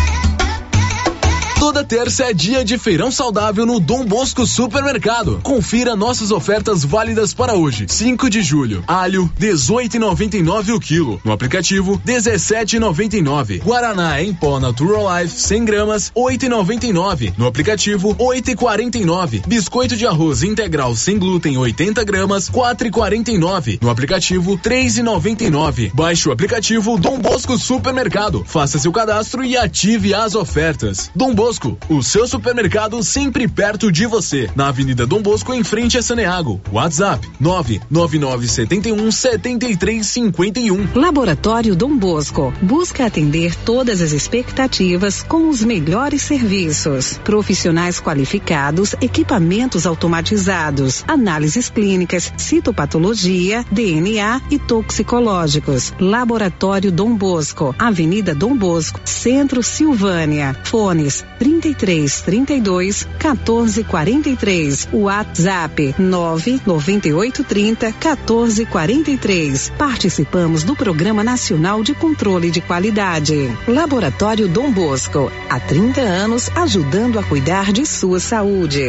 Toda 1.63 1.85
terça 1.85 2.25
é 2.25 2.35
dia 2.35 2.65
de 2.65 2.77
feirão 2.77 3.09
saudável 3.09 3.65
no 3.65 3.79
Dom 3.79 4.05
Bosco 4.05 4.45
Supermercado. 4.45 5.39
Confira 5.45 5.95
nossas 5.95 6.33
ofertas 6.33 6.85
válidas 6.85 7.33
para 7.33 7.55
hoje, 7.55 7.87
5 7.89 8.29
de 8.29 8.43
julho. 8.43 8.83
Alho, 8.85 9.31
18,99 9.39 10.75
o 10.75 10.81
quilo. 10.81 11.21
No 11.25 11.31
aplicativo, 11.31 12.03
17,99. 12.05 13.63
Guaraná 13.63 14.21
em 14.21 14.35
pó 14.35 14.59
Natural 14.59 15.23
Life, 15.23 15.41
100 15.41 15.65
gramas, 15.65 16.13
8,99. 16.17 17.35
No 17.39 17.47
aplicativo, 17.47 18.13
8,49. 18.17 19.47
Biscoito 19.47 19.97
de 19.97 20.05
arroz 20.05 20.43
integral 20.43 20.97
sem 20.97 21.17
glúten, 21.17 21.57
80 21.57 22.03
gramas, 22.03 22.51
4,49. 22.51 23.79
No 23.81 23.89
aplicativo, 23.89 24.59
3,99. 24.59 25.93
Baixe 25.95 26.29
o 26.29 26.33
aplicativo 26.33 26.99
Dom 26.99 27.21
Bosco 27.21 27.57
Supermercado. 27.57 28.43
Faça 28.45 28.81
seu 28.81 28.91
cadastro 28.91 29.45
e 29.45 29.57
ative 29.57 30.13
as 30.13 30.35
ofertas. 30.35 31.09
Dom 31.15 31.33
Bosco, 31.33 31.52
o 31.89 32.03
seu 32.03 32.27
supermercado 32.27 33.03
sempre 33.03 33.47
perto 33.47 33.93
de 33.93 34.07
você. 34.07 34.51
Na 34.57 34.69
Avenida 34.69 35.07
Dom 35.07 35.21
Bosco, 35.21 35.53
em 35.53 35.63
frente 35.63 35.99
a 35.99 36.03
Saneago. 36.03 36.61
WhatsApp 36.73 37.29
99971 37.39 39.13
7351. 39.13 40.89
Laboratório 40.95 41.77
Dom 41.77 41.97
Bosco 41.97 42.53
busca 42.63 43.07
atender 43.07 43.55
todas 43.55 44.01
as 44.01 44.13
expectativas 44.13 45.23
com 45.23 45.49
os 45.49 45.63
melhores 45.63 46.23
serviços. 46.23 47.19
Profissionais 47.23 48.01
qualificados, 48.01 48.95
equipamentos 49.01 49.87
automatizados, 49.87 51.05
análises 51.07 51.69
clínicas, 51.69 52.33
citopatologia, 52.37 53.65
DNA 53.71 54.41
e 54.51 54.59
toxicológicos. 54.59 55.93
Laboratório 56.01 56.91
Dom 56.91 57.15
Bosco, 57.15 57.75
Avenida 57.79 58.35
Dom 58.35 58.57
Bosco, 58.57 59.01
Centro 59.05 59.63
Silvânia. 59.63 60.57
Fones 60.65 61.25
33 61.43 62.23
32 62.23 63.09
14 63.19 63.83
43. 63.83 64.89
WhatsApp 64.93 65.95
998 65.99 67.43
30 67.43 67.93
14 67.93 68.65
43. 68.67 69.73
Participamos 69.77 70.63
do 70.63 70.77
Programa 70.77 71.25
Nacional 71.25 71.83
de 71.83 71.95
Controle 71.95 72.49
de 72.49 72.61
Qualidade. 72.61 73.51
Laboratório 73.67 74.47
Dom 74.47 74.71
Bosco, 74.71 75.33
há 75.51 75.59
30 75.59 76.01
anos 76.01 76.49
ajudando 76.55 77.19
a 77.19 77.25
cuidar 77.25 77.73
de 77.73 77.85
sua 77.85 78.21
saúde. 78.21 78.87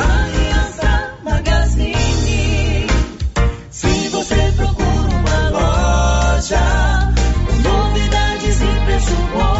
Magazine. 1.23 2.85
Se 3.71 4.09
você 4.09 4.53
procura 4.55 5.09
uma 5.09 5.49
loja, 5.49 7.13
com 7.47 7.55
novidades 7.67 8.61
e 8.61 8.85
preço 8.85 9.15
bom, 9.33 9.52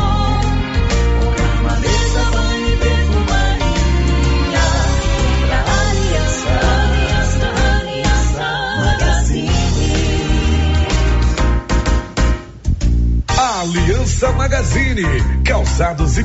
Magazine. 14.32 15.04
Calçados 15.44 16.18
e 16.18 16.24